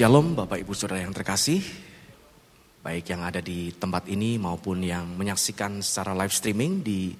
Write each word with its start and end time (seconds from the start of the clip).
Shalom 0.00 0.32
Bapak 0.32 0.64
Ibu 0.64 0.72
Saudara 0.72 1.04
yang 1.04 1.12
terkasih. 1.12 1.60
Baik 2.80 3.12
yang 3.12 3.20
ada 3.20 3.44
di 3.44 3.68
tempat 3.76 4.08
ini 4.08 4.40
maupun 4.40 4.80
yang 4.80 5.04
menyaksikan 5.12 5.84
secara 5.84 6.16
live 6.16 6.32
streaming 6.32 6.80
di 6.80 7.12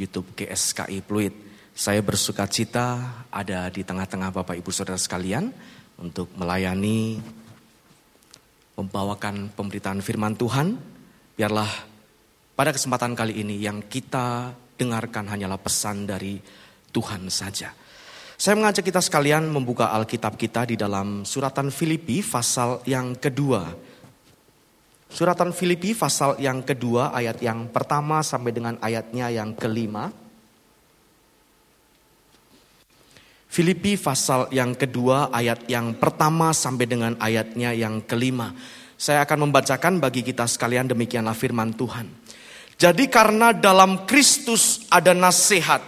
Youtube 0.00 0.32
GSKI 0.40 1.04
Pluit. 1.04 1.36
Saya 1.76 2.00
bersuka 2.00 2.48
cita 2.48 3.20
ada 3.28 3.68
di 3.68 3.84
tengah-tengah 3.84 4.32
Bapak 4.32 4.56
Ibu 4.56 4.72
Saudara 4.72 4.96
sekalian 4.96 5.52
Untuk 6.00 6.32
melayani 6.32 7.20
Membawakan 8.80 9.52
pemberitaan 9.52 10.00
firman 10.00 10.32
Tuhan. 10.32 10.80
Biarlah 11.36 11.68
pada 12.56 12.72
kesempatan 12.72 13.12
kali 13.12 13.44
ini 13.44 13.60
yang 13.60 13.84
kita 13.84 14.56
dengarkan 14.80 15.28
hanyalah 15.28 15.60
pesan 15.60 16.08
dari 16.08 16.40
Tuhan 16.96 17.28
saja 17.28 17.81
saya 18.42 18.58
mengajak 18.58 18.90
kita 18.90 18.98
sekalian 18.98 19.46
membuka 19.46 19.94
Alkitab 19.94 20.34
kita 20.34 20.66
di 20.66 20.74
dalam 20.74 21.22
suratan 21.22 21.70
Filipi 21.70 22.26
pasal 22.26 22.82
yang 22.90 23.14
kedua. 23.14 23.70
Suratan 25.06 25.54
Filipi 25.54 25.94
pasal 25.94 26.42
yang 26.42 26.66
kedua 26.66 27.14
ayat 27.14 27.38
yang 27.38 27.70
pertama 27.70 28.18
sampai 28.18 28.50
dengan 28.50 28.74
ayatnya 28.82 29.30
yang 29.30 29.54
kelima. 29.54 30.10
Filipi 33.46 33.94
pasal 33.94 34.50
yang 34.50 34.74
kedua 34.74 35.30
ayat 35.30 35.70
yang 35.70 35.94
pertama 35.94 36.50
sampai 36.50 36.90
dengan 36.90 37.14
ayatnya 37.22 37.70
yang 37.70 38.02
kelima. 38.10 38.50
Saya 38.98 39.22
akan 39.22 39.46
membacakan 39.46 40.02
bagi 40.02 40.26
kita 40.26 40.50
sekalian 40.50 40.90
demikianlah 40.90 41.38
firman 41.38 41.78
Tuhan. 41.78 42.10
Jadi 42.74 43.06
karena 43.06 43.54
dalam 43.54 44.02
Kristus 44.02 44.82
ada 44.90 45.14
nasihat, 45.14 45.78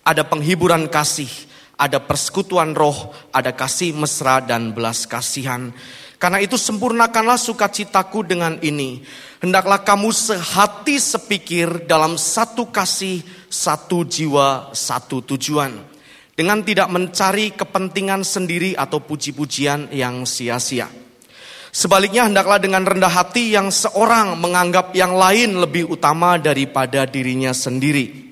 ada 0.00 0.24
penghiburan 0.24 0.88
kasih, 0.88 1.47
ada 1.78 2.02
persekutuan 2.02 2.74
roh, 2.74 3.14
ada 3.30 3.54
kasih 3.54 3.94
mesra 3.94 4.42
dan 4.42 4.74
belas 4.74 5.06
kasihan. 5.06 5.70
Karena 6.18 6.42
itu 6.42 6.58
sempurnakanlah 6.58 7.38
sukacitaku 7.38 8.26
dengan 8.26 8.58
ini. 8.58 9.06
Hendaklah 9.38 9.86
kamu 9.86 10.10
sehati 10.10 10.98
sepikir 10.98 11.86
dalam 11.86 12.18
satu 12.18 12.74
kasih, 12.74 13.22
satu 13.46 14.02
jiwa, 14.02 14.74
satu 14.74 15.22
tujuan. 15.22 15.78
Dengan 16.34 16.66
tidak 16.66 16.90
mencari 16.90 17.54
kepentingan 17.54 18.26
sendiri 18.26 18.74
atau 18.74 18.98
puji-pujian 18.98 19.94
yang 19.94 20.26
sia-sia. 20.26 20.90
Sebaliknya 21.70 22.26
hendaklah 22.26 22.58
dengan 22.58 22.82
rendah 22.82 23.10
hati 23.10 23.54
yang 23.54 23.70
seorang 23.70 24.34
menganggap 24.34 24.90
yang 24.98 25.14
lain 25.14 25.62
lebih 25.62 25.86
utama 25.86 26.34
daripada 26.34 27.06
dirinya 27.06 27.54
sendiri 27.54 28.27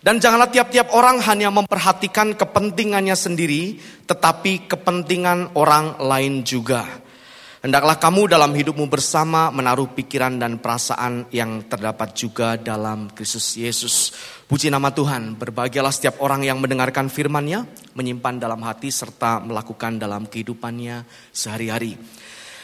dan 0.00 0.16
janganlah 0.16 0.48
tiap-tiap 0.48 0.96
orang 0.96 1.20
hanya 1.28 1.52
memperhatikan 1.52 2.32
kepentingannya 2.32 3.12
sendiri, 3.12 3.76
tetapi 4.08 4.64
kepentingan 4.64 5.52
orang 5.52 6.00
lain 6.00 6.40
juga. 6.40 6.88
Hendaklah 7.60 8.00
kamu 8.00 8.32
dalam 8.32 8.56
hidupmu 8.56 8.88
bersama 8.88 9.52
menaruh 9.52 9.92
pikiran 9.92 10.40
dan 10.40 10.56
perasaan 10.56 11.28
yang 11.28 11.68
terdapat 11.68 12.16
juga 12.16 12.56
dalam 12.56 13.12
Kristus 13.12 13.52
Yesus. 13.60 14.16
Puji 14.48 14.72
nama 14.72 14.88
Tuhan, 14.88 15.36
berbahagialah 15.36 15.92
setiap 15.92 16.24
orang 16.24 16.48
yang 16.48 16.56
mendengarkan 16.56 17.12
firman-Nya, 17.12 17.68
menyimpan 17.92 18.40
dalam 18.40 18.64
hati 18.64 18.88
serta 18.88 19.44
melakukan 19.44 20.00
dalam 20.00 20.24
kehidupannya 20.24 21.04
sehari-hari. 21.36 22.00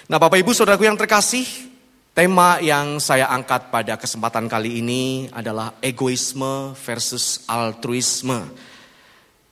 Nah 0.09 0.17
Bapak 0.17 0.41
Ibu 0.41 0.57
Saudaraku 0.57 0.89
yang 0.89 0.97
terkasih, 0.97 1.45
Tema 2.17 2.57
yang 2.65 2.97
saya 2.97 3.29
angkat 3.29 3.69
pada 3.69 4.01
kesempatan 4.01 4.49
kali 4.49 4.81
ini 4.81 5.29
adalah 5.37 5.77
egoisme 5.85 6.73
versus 6.73 7.45
altruisme. 7.45 8.41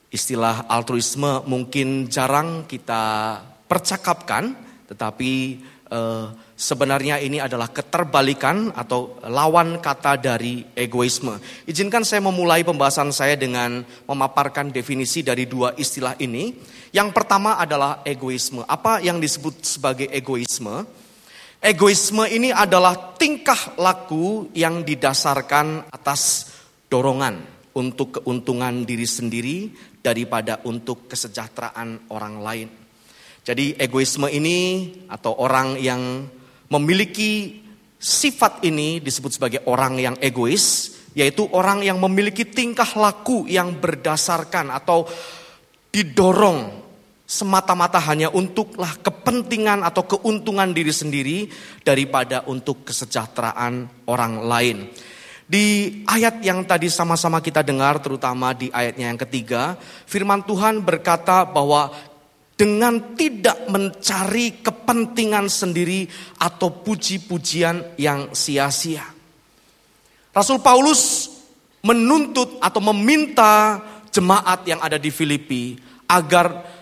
Istilah 0.09 0.65
altruisme 0.65 1.45
mungkin 1.45 2.09
jarang 2.09 2.65
kita 2.65 3.37
percakapkan, 3.69 4.57
tetapi 4.89 5.61
eh, 5.93 6.25
sebenarnya 6.57 7.21
ini 7.21 7.37
adalah 7.37 7.69
keterbalikan 7.69 8.73
atau 8.73 9.21
lawan 9.29 9.77
kata 9.77 10.17
dari 10.17 10.65
egoisme. 10.73 11.37
Izinkan 11.69 12.01
saya 12.01 12.25
memulai 12.25 12.65
pembahasan 12.65 13.13
saya 13.13 13.37
dengan 13.37 13.85
memaparkan 14.09 14.73
definisi 14.73 15.21
dari 15.21 15.45
dua 15.45 15.77
istilah 15.77 16.17
ini. 16.17 16.57
Yang 16.89 17.13
pertama 17.13 17.61
adalah 17.61 18.01
egoisme. 18.01 18.65
Apa 18.65 19.05
yang 19.05 19.21
disebut 19.21 19.61
sebagai 19.61 20.09
egoisme? 20.09 21.04
Egoisme 21.65 22.29
ini 22.29 22.53
adalah 22.53 23.17
tingkah 23.17 23.73
laku 23.81 24.53
yang 24.53 24.85
didasarkan 24.85 25.89
atas 25.89 26.53
dorongan 26.85 27.41
untuk 27.73 28.21
keuntungan 28.21 28.85
diri 28.85 29.09
sendiri 29.09 29.73
daripada 29.97 30.61
untuk 30.69 31.09
kesejahteraan 31.09 32.13
orang 32.13 32.35
lain. 32.37 32.69
Jadi 33.41 33.81
egoisme 33.81 34.29
ini 34.29 34.93
atau 35.09 35.41
orang 35.41 35.81
yang 35.81 36.29
memiliki 36.69 37.65
sifat 37.97 38.61
ini 38.61 39.01
disebut 39.01 39.33
sebagai 39.33 39.65
orang 39.65 39.97
yang 39.97 40.15
egois, 40.21 40.93
yaitu 41.17 41.49
orang 41.49 41.81
yang 41.81 41.97
memiliki 41.97 42.45
tingkah 42.45 42.93
laku 42.93 43.49
yang 43.49 43.81
berdasarkan 43.81 44.69
atau 44.69 45.09
didorong 45.89 46.84
semata-mata 47.25 47.97
hanya 48.05 48.29
untuklah 48.29 49.01
kepentingan 49.01 49.81
atau 49.81 50.05
keuntungan 50.05 50.69
diri 50.71 50.93
sendiri 50.93 51.37
daripada 51.81 52.45
untuk 52.45 52.85
kesejahteraan 52.85 54.05
orang 54.05 54.33
lain. 54.45 54.77
Di 55.45 56.01
ayat 56.09 56.41
yang 56.41 56.65
tadi 56.65 56.89
sama-sama 56.89 57.41
kita 57.41 57.61
dengar, 57.61 58.01
terutama 58.01 58.53
di 58.53 58.69
ayatnya 58.73 59.13
yang 59.13 59.19
ketiga, 59.21 59.77
firman 60.09 60.41
Tuhan 60.41 60.81
berkata 60.81 61.45
bahwa 61.45 61.93
dengan 62.55 63.13
tidak 63.13 63.67
mencari 63.69 64.63
kepentingan 64.63 65.45
sendiri 65.51 66.07
atau 66.39 66.71
puji-pujian 66.81 67.99
yang 67.99 68.31
sia-sia. 68.33 69.05
Rasul 70.33 70.63
Paulus 70.63 71.29
menuntut 71.85 72.57
atau 72.57 72.81
meminta 72.81 73.83
jemaat 74.09 74.65
yang 74.65 74.81
ada 74.81 74.97
di 74.97 75.13
Filipi 75.13 75.77
agar 76.09 76.74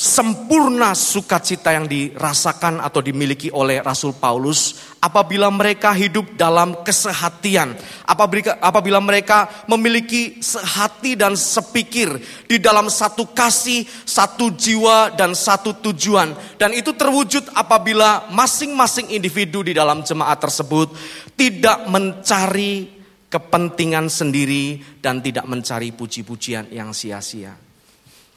sempurna 0.00 0.96
sukacita 0.96 1.76
yang 1.76 1.84
dirasakan 1.84 2.80
atau 2.80 3.04
dimiliki 3.04 3.52
oleh 3.52 3.84
Rasul 3.84 4.16
Paulus 4.16 4.80
apabila 4.96 5.52
mereka 5.52 5.92
hidup 5.92 6.40
dalam 6.40 6.80
kesehatian, 6.80 7.76
apabila, 8.08 8.96
mereka 9.04 9.52
memiliki 9.68 10.40
sehati 10.40 11.20
dan 11.20 11.36
sepikir 11.36 12.16
di 12.48 12.56
dalam 12.56 12.88
satu 12.88 13.28
kasih, 13.36 13.84
satu 14.08 14.56
jiwa 14.56 15.12
dan 15.12 15.36
satu 15.36 15.76
tujuan. 15.84 16.32
Dan 16.56 16.72
itu 16.72 16.96
terwujud 16.96 17.52
apabila 17.52 18.32
masing-masing 18.32 19.12
individu 19.12 19.60
di 19.60 19.76
dalam 19.76 20.00
jemaat 20.00 20.40
tersebut 20.40 20.96
tidak 21.36 21.84
mencari 21.92 22.88
kepentingan 23.28 24.08
sendiri 24.08 24.80
dan 25.04 25.20
tidak 25.20 25.44
mencari 25.44 25.92
puji-pujian 25.92 26.72
yang 26.72 26.96
sia-sia. 26.96 27.69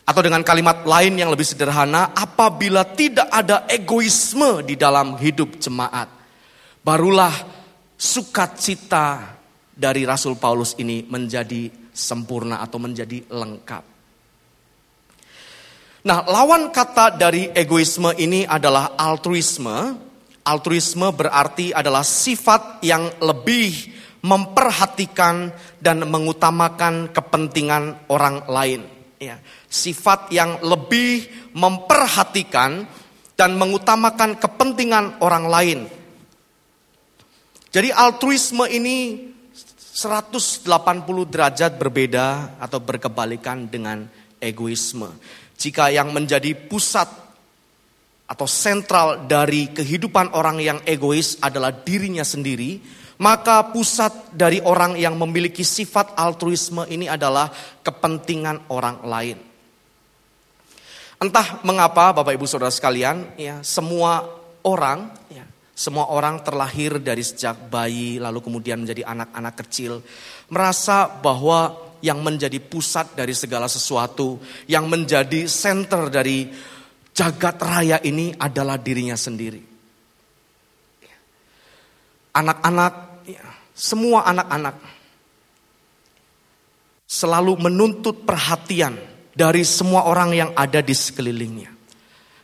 Atau 0.04 0.20
dengan 0.20 0.44
kalimat 0.44 0.84
lain 0.84 1.16
yang 1.16 1.32
lebih 1.32 1.48
sederhana, 1.48 2.12
apabila 2.12 2.84
tidak 2.84 3.32
ada 3.32 3.64
egoisme 3.72 4.60
di 4.68 4.76
dalam 4.76 5.16
hidup 5.16 5.56
jemaat, 5.56 6.12
barulah 6.84 7.32
sukacita 7.96 9.40
dari 9.72 10.04
Rasul 10.04 10.36
Paulus 10.36 10.76
ini 10.76 11.08
menjadi 11.08 11.72
sempurna 11.96 12.60
atau 12.60 12.84
menjadi 12.84 13.24
lengkap. 13.32 13.84
Nah, 16.04 16.20
lawan 16.28 16.68
kata 16.68 17.16
dari 17.16 17.48
egoisme 17.56 18.12
ini 18.20 18.44
adalah 18.44 19.00
altruisme. 19.00 20.12
Altruisme 20.44 21.16
berarti 21.16 21.72
adalah 21.72 22.04
sifat 22.04 22.84
yang 22.84 23.08
lebih 23.24 23.72
memperhatikan 24.20 25.56
dan 25.80 26.04
mengutamakan 26.04 27.16
kepentingan 27.16 28.12
orang 28.12 28.44
lain. 28.52 28.84
Ya, 29.24 29.40
sifat 29.72 30.28
yang 30.36 30.60
lebih 30.60 31.28
memperhatikan 31.56 32.84
dan 33.40 33.56
mengutamakan 33.56 34.36
kepentingan 34.36 35.24
orang 35.24 35.46
lain. 35.48 35.80
Jadi 37.74 37.90
altruisme 37.90 38.70
ini 38.70 39.32
180 39.94 40.66
derajat 41.30 41.78
berbeda 41.78 42.58
atau 42.62 42.82
berkebalikan 42.82 43.70
dengan 43.70 44.06
egoisme. 44.42 45.10
Jika 45.58 45.94
yang 45.94 46.12
menjadi 46.12 46.54
pusat 46.58 47.10
atau 48.26 48.48
sentral 48.50 49.30
dari 49.30 49.70
kehidupan 49.70 50.34
orang 50.34 50.58
yang 50.58 50.80
egois 50.86 51.38
adalah 51.42 51.70
dirinya 51.70 52.26
sendiri, 52.26 52.82
maka 53.24 53.72
pusat 53.72 54.12
dari 54.36 54.60
orang 54.60 55.00
yang 55.00 55.16
memiliki 55.16 55.64
sifat 55.64 56.20
altruisme 56.20 56.84
ini 56.92 57.08
adalah 57.08 57.48
kepentingan 57.80 58.68
orang 58.68 59.00
lain. 59.08 59.40
Entah 61.24 61.64
mengapa 61.64 62.12
Bapak 62.12 62.36
Ibu 62.36 62.44
Saudara 62.44 62.68
sekalian, 62.68 63.40
ya 63.40 63.64
semua 63.64 64.28
orang, 64.68 65.08
ya 65.32 65.48
semua 65.72 66.12
orang 66.12 66.44
terlahir 66.44 67.00
dari 67.00 67.24
sejak 67.24 67.72
bayi 67.72 68.20
lalu 68.20 68.44
kemudian 68.44 68.84
menjadi 68.84 69.08
anak-anak 69.08 69.56
kecil 69.64 70.04
merasa 70.52 71.08
bahwa 71.08 71.74
yang 72.04 72.20
menjadi 72.20 72.60
pusat 72.60 73.16
dari 73.16 73.32
segala 73.32 73.72
sesuatu, 73.72 74.44
yang 74.68 74.92
menjadi 74.92 75.48
center 75.48 76.12
dari 76.12 76.52
Jagat 77.14 77.62
raya 77.62 78.02
ini 78.02 78.34
adalah 78.34 78.82
dirinya 78.82 79.14
sendiri. 79.14 79.62
Anak-anak, 82.34 83.13
semua 83.74 84.26
anak-anak 84.30 84.76
selalu 87.10 87.54
menuntut 87.62 88.26
perhatian 88.26 88.98
dari 89.34 89.62
semua 89.66 90.06
orang 90.10 90.34
yang 90.34 90.50
ada 90.54 90.82
di 90.82 90.94
sekelilingnya. 90.94 91.74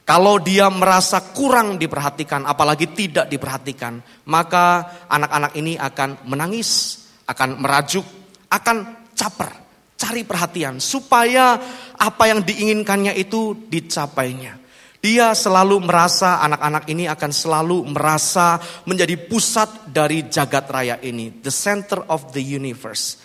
Kalau 0.06 0.42
dia 0.42 0.66
merasa 0.74 1.22
kurang 1.22 1.78
diperhatikan, 1.78 2.42
apalagi 2.50 2.90
tidak 2.98 3.30
diperhatikan, 3.30 4.02
maka 4.26 4.98
anak-anak 5.06 5.54
ini 5.54 5.78
akan 5.78 6.26
menangis, 6.26 6.98
akan 7.30 7.62
merajuk, 7.62 8.06
akan 8.50 9.06
caper, 9.14 9.50
cari 9.94 10.26
perhatian 10.26 10.82
supaya 10.82 11.62
apa 11.94 12.24
yang 12.26 12.42
diinginkannya 12.42 13.14
itu 13.22 13.54
dicapainya. 13.70 14.59
Dia 15.00 15.32
selalu 15.32 15.80
merasa 15.80 16.44
anak-anak 16.44 16.84
ini 16.92 17.08
akan 17.08 17.32
selalu 17.32 17.88
merasa 17.88 18.60
menjadi 18.84 19.16
pusat 19.16 19.88
dari 19.88 20.28
jagat 20.28 20.68
raya 20.68 21.00
ini, 21.00 21.40
the 21.40 21.52
center 21.52 22.04
of 22.12 22.36
the 22.36 22.44
universe. 22.44 23.16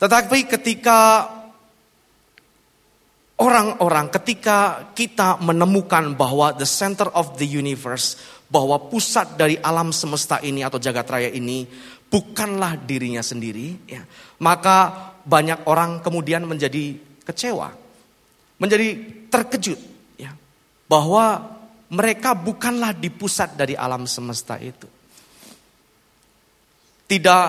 Tetapi 0.00 0.48
ketika 0.48 1.28
orang-orang, 3.36 4.08
ketika 4.16 4.88
kita 4.96 5.36
menemukan 5.44 6.16
bahwa 6.16 6.56
the 6.56 6.64
center 6.64 7.12
of 7.12 7.36
the 7.36 7.44
universe, 7.44 8.16
bahwa 8.48 8.80
pusat 8.88 9.36
dari 9.36 9.60
alam 9.60 9.92
semesta 9.92 10.40
ini 10.40 10.64
atau 10.64 10.80
jagat 10.80 11.04
raya 11.04 11.28
ini 11.28 11.68
bukanlah 12.08 12.80
dirinya 12.80 13.20
sendiri, 13.20 13.76
ya, 13.84 14.00
maka 14.40 15.12
banyak 15.20 15.68
orang 15.68 16.00
kemudian 16.00 16.48
menjadi 16.48 16.96
kecewa, 17.28 17.76
menjadi 18.56 18.88
terkejut 19.28 19.97
bahwa 20.88 21.56
mereka 21.92 22.32
bukanlah 22.32 22.96
di 22.96 23.12
pusat 23.12 23.54
dari 23.54 23.76
alam 23.76 24.08
semesta 24.08 24.56
itu. 24.60 24.88
Tidak 27.08 27.44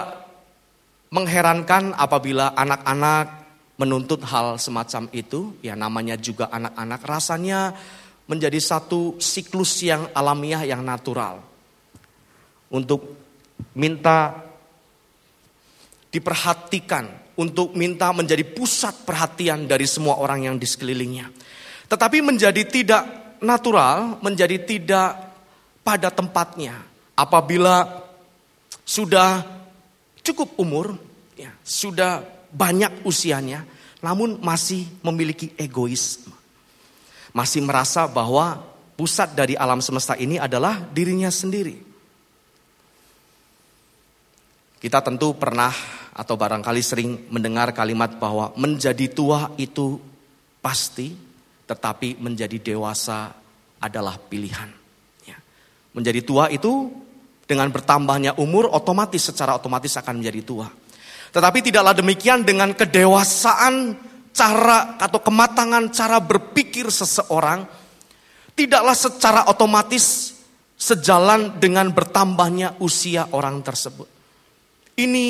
mengherankan 1.12 1.92
apabila 1.96 2.56
anak-anak 2.56 3.28
menuntut 3.80 4.24
hal 4.28 4.60
semacam 4.60 5.08
itu, 5.16 5.56
ya 5.64 5.76
namanya 5.76 6.16
juga 6.20 6.52
anak-anak, 6.52 7.02
rasanya 7.04 7.76
menjadi 8.28 8.60
satu 8.60 9.20
siklus 9.20 9.84
yang 9.84 10.12
alamiah 10.16 10.64
yang 10.64 10.84
natural. 10.84 11.44
Untuk 12.70 13.18
minta 13.76 14.46
diperhatikan, 16.12 17.36
untuk 17.36 17.76
minta 17.76 18.12
menjadi 18.16 18.44
pusat 18.48 19.04
perhatian 19.04 19.68
dari 19.68 19.88
semua 19.90 20.20
orang 20.20 20.48
yang 20.48 20.56
di 20.56 20.68
sekelilingnya. 20.68 21.28
Tetapi 21.90 22.22
menjadi 22.22 22.64
tidak 22.70 23.19
natural 23.42 24.20
menjadi 24.24 24.60
tidak 24.64 25.16
pada 25.84 26.12
tempatnya 26.14 26.80
apabila 27.18 28.06
sudah 28.88 29.44
cukup 30.24 30.56
umur, 30.58 30.98
ya, 31.36 31.52
sudah 31.62 32.24
banyak 32.50 33.06
usianya, 33.06 33.68
namun 34.02 34.40
masih 34.42 34.88
memiliki 35.06 35.52
egoisme. 35.60 36.34
Masih 37.36 37.62
merasa 37.62 38.10
bahwa 38.10 38.66
pusat 38.98 39.32
dari 39.38 39.54
alam 39.54 39.80
semesta 39.80 40.18
ini 40.18 40.42
adalah 40.42 40.82
dirinya 40.90 41.30
sendiri. 41.30 41.78
Kita 44.80 45.04
tentu 45.04 45.36
pernah 45.36 45.76
atau 46.16 46.36
barangkali 46.40 46.82
sering 46.82 47.10
mendengar 47.30 47.76
kalimat 47.76 48.16
bahwa 48.16 48.56
menjadi 48.56 49.12
tua 49.12 49.52
itu 49.60 50.00
pasti 50.64 51.29
tetapi 51.70 52.18
menjadi 52.18 52.58
dewasa 52.58 53.30
adalah 53.78 54.18
pilihan. 54.18 54.74
Ya. 55.30 55.38
Menjadi 55.94 56.26
tua 56.26 56.50
itu 56.50 56.90
dengan 57.46 57.70
bertambahnya 57.70 58.42
umur 58.42 58.74
otomatis 58.74 59.30
secara 59.30 59.54
otomatis 59.54 59.94
akan 59.94 60.18
menjadi 60.18 60.42
tua. 60.42 60.66
Tetapi 61.30 61.62
tidaklah 61.62 61.94
demikian 61.94 62.42
dengan 62.42 62.74
kedewasaan 62.74 63.94
cara 64.34 64.98
atau 64.98 65.22
kematangan 65.22 65.94
cara 65.94 66.18
berpikir 66.18 66.90
seseorang 66.90 67.70
tidaklah 68.58 68.98
secara 68.98 69.46
otomatis 69.46 70.36
sejalan 70.74 71.62
dengan 71.62 71.94
bertambahnya 71.94 72.82
usia 72.82 73.30
orang 73.30 73.62
tersebut. 73.62 74.10
Ini 74.98 75.26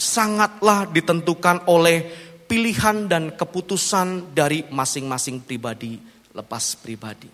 sangatlah 0.00 0.88
ditentukan 0.88 1.68
oleh 1.68 2.31
pilihan 2.52 3.08
dan 3.08 3.32
keputusan 3.32 4.36
dari 4.36 4.68
masing-masing 4.68 5.40
pribadi 5.40 5.96
lepas 6.36 6.76
pribadi. 6.76 7.32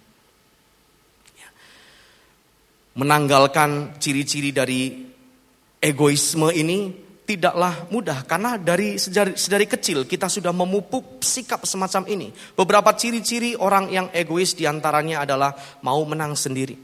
Ya. 1.34 1.50
Menanggalkan 2.94 3.98
ciri-ciri 3.98 4.54
dari 4.54 5.10
egoisme 5.82 6.54
ini 6.54 6.94
tidaklah 7.26 7.90
mudah 7.90 8.22
karena 8.30 8.62
dari 8.62 8.94
sedari, 8.94 9.34
sedari 9.34 9.66
kecil 9.66 10.06
kita 10.06 10.30
sudah 10.30 10.54
memupuk 10.54 11.18
sikap 11.18 11.66
semacam 11.66 12.06
ini. 12.06 12.30
Beberapa 12.54 12.94
ciri-ciri 12.94 13.58
orang 13.58 13.90
yang 13.90 14.06
egois 14.14 14.54
di 14.54 14.70
antaranya 14.70 15.26
adalah 15.26 15.50
mau 15.82 15.98
menang 16.06 16.38
sendiri, 16.38 16.78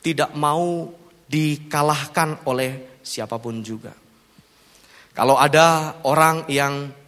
tidak 0.00 0.32
mau 0.40 0.88
dikalahkan 1.28 2.48
oleh 2.48 2.96
siapa 3.04 3.36
pun 3.36 3.60
juga. 3.60 3.92
Kalau 5.12 5.36
ada 5.36 6.00
orang 6.08 6.48
yang 6.48 7.01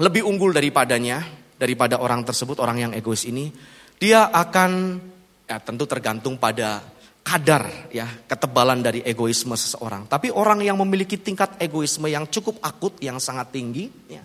lebih 0.00 0.24
unggul 0.24 0.54
daripadanya, 0.54 1.20
daripada 1.58 2.00
orang 2.00 2.24
tersebut, 2.24 2.58
orang 2.58 2.88
yang 2.88 2.92
egois 2.96 3.28
ini, 3.28 3.52
dia 4.00 4.32
akan 4.32 4.98
ya 5.46 5.58
tentu 5.62 5.84
tergantung 5.86 6.40
pada 6.40 6.82
kadar 7.22 7.86
ya 7.94 8.08
ketebalan 8.26 8.82
dari 8.82 9.00
egoisme 9.06 9.54
seseorang. 9.54 10.10
Tapi 10.10 10.34
orang 10.34 10.58
yang 10.66 10.74
memiliki 10.82 11.22
tingkat 11.22 11.54
egoisme 11.62 12.10
yang 12.10 12.26
cukup 12.26 12.58
akut, 12.66 12.98
yang 12.98 13.22
sangat 13.22 13.54
tinggi, 13.54 13.86
ya, 14.10 14.22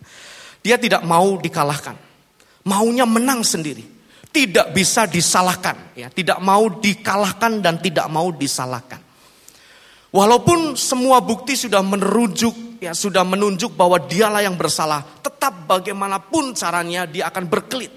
dia 0.66 0.82
tidak 0.82 1.06
mau 1.06 1.38
dikalahkan, 1.38 1.94
maunya 2.66 3.06
menang 3.06 3.46
sendiri, 3.46 3.86
tidak 4.34 4.74
bisa 4.74 5.06
disalahkan, 5.06 5.94
ya, 5.94 6.10
tidak 6.10 6.42
mau 6.42 6.68
dikalahkan 6.74 7.62
dan 7.62 7.78
tidak 7.78 8.10
mau 8.10 8.34
disalahkan. 8.34 9.00
Walaupun 10.10 10.74
semua 10.74 11.22
bukti 11.22 11.54
sudah 11.54 11.86
merujuk, 11.86 12.56
ya 12.80 12.94
sudah 12.94 13.26
menunjuk 13.28 13.74
bahwa 13.74 14.02
dialah 14.02 14.42
yang 14.42 14.56
bersalah, 14.56 15.04
tetap 15.22 15.68
bagaimanapun 15.68 16.56
caranya 16.58 17.06
dia 17.06 17.30
akan 17.30 17.46
berkelit. 17.50 17.94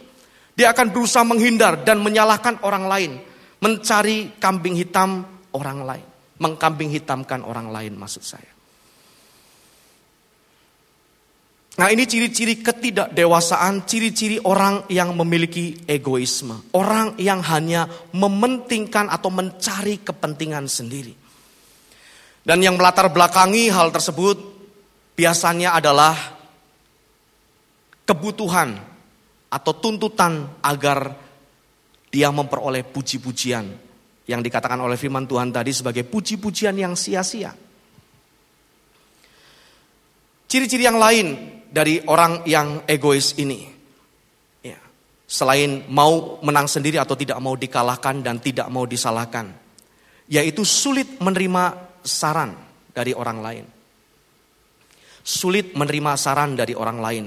Dia 0.55 0.77
akan 0.77 0.93
berusaha 0.93 1.25
menghindar 1.25 1.87
dan 1.87 2.05
menyalahkan 2.05 2.61
orang 2.67 2.85
lain, 2.85 3.13
mencari 3.65 4.37
kambing 4.37 4.77
hitam 4.77 5.25
orang 5.57 5.87
lain, 5.87 6.07
mengkambing 6.43 6.93
hitamkan 6.93 7.41
orang 7.41 7.73
lain 7.73 7.97
maksud 7.97 8.21
saya. 8.21 8.51
Nah 11.81 11.89
ini 11.89 12.05
ciri-ciri 12.05 12.61
ketidakdewasaan, 12.61 13.89
ciri-ciri 13.89 14.37
orang 14.45 14.85
yang 14.93 15.17
memiliki 15.17 15.81
egoisme. 15.89 16.69
Orang 16.77 17.17
yang 17.17 17.41
hanya 17.41 17.89
mementingkan 18.13 19.09
atau 19.09 19.33
mencari 19.33 20.05
kepentingan 20.05 20.69
sendiri. 20.69 21.17
Dan 22.45 22.61
yang 22.61 22.77
melatar 22.77 23.09
belakangi 23.09 23.73
hal 23.73 23.95
tersebut 23.95 24.50
biasanya 25.21 25.77
adalah 25.77 26.17
kebutuhan 28.09 28.73
atau 29.53 29.73
tuntutan 29.77 30.49
agar 30.65 31.13
dia 32.09 32.33
memperoleh 32.33 32.89
puji-pujian 32.89 33.69
yang 34.25 34.41
dikatakan 34.41 34.81
oleh 34.81 34.97
firman 34.97 35.29
Tuhan 35.29 35.53
tadi 35.53 35.77
sebagai 35.77 36.09
puji-pujian 36.09 36.73
yang 36.73 36.97
sia-sia. 36.97 37.53
Ciri-ciri 40.49 40.89
yang 40.89 40.97
lain 40.97 41.61
dari 41.69 42.01
orang 42.09 42.43
yang 42.49 42.83
egois 42.89 43.37
ini, 43.39 43.69
ya, 44.65 44.81
selain 45.29 45.85
mau 45.93 46.41
menang 46.43 46.67
sendiri 46.67 46.97
atau 46.97 47.15
tidak 47.15 47.39
mau 47.39 47.55
dikalahkan 47.55 48.25
dan 48.25 48.41
tidak 48.43 48.67
mau 48.73 48.89
disalahkan, 48.89 49.53
yaitu 50.27 50.65
sulit 50.67 51.21
menerima 51.23 51.77
saran 52.03 52.57
dari 52.91 53.15
orang 53.15 53.39
lain. 53.39 53.67
Sulit 55.21 55.77
menerima 55.77 56.17
saran 56.17 56.57
dari 56.57 56.73
orang 56.73 56.99
lain 56.99 57.27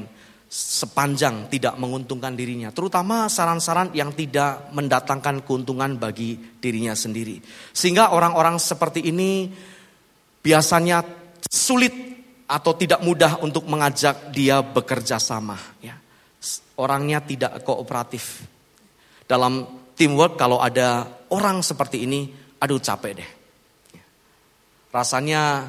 sepanjang 0.54 1.50
tidak 1.50 1.82
menguntungkan 1.82 2.38
dirinya, 2.38 2.70
terutama 2.70 3.26
saran-saran 3.26 3.90
yang 3.98 4.14
tidak 4.14 4.70
mendatangkan 4.70 5.42
keuntungan 5.42 5.98
bagi 5.98 6.38
dirinya 6.62 6.94
sendiri. 6.94 7.42
Sehingga 7.74 8.14
orang-orang 8.14 8.62
seperti 8.62 9.02
ini 9.10 9.50
biasanya 10.46 11.02
sulit 11.50 11.94
atau 12.46 12.78
tidak 12.78 13.02
mudah 13.02 13.42
untuk 13.42 13.66
mengajak 13.66 14.30
dia 14.30 14.62
bekerja 14.62 15.18
sama. 15.18 15.58
Ya. 15.82 15.98
Orangnya 16.78 17.18
tidak 17.26 17.66
kooperatif. 17.66 18.46
Dalam 19.26 19.66
teamwork 19.98 20.38
kalau 20.38 20.62
ada 20.62 21.10
orang 21.34 21.66
seperti 21.66 22.06
ini, 22.06 22.30
aduh 22.62 22.78
capek 22.78 23.12
deh. 23.18 23.32
Rasanya 24.94 25.66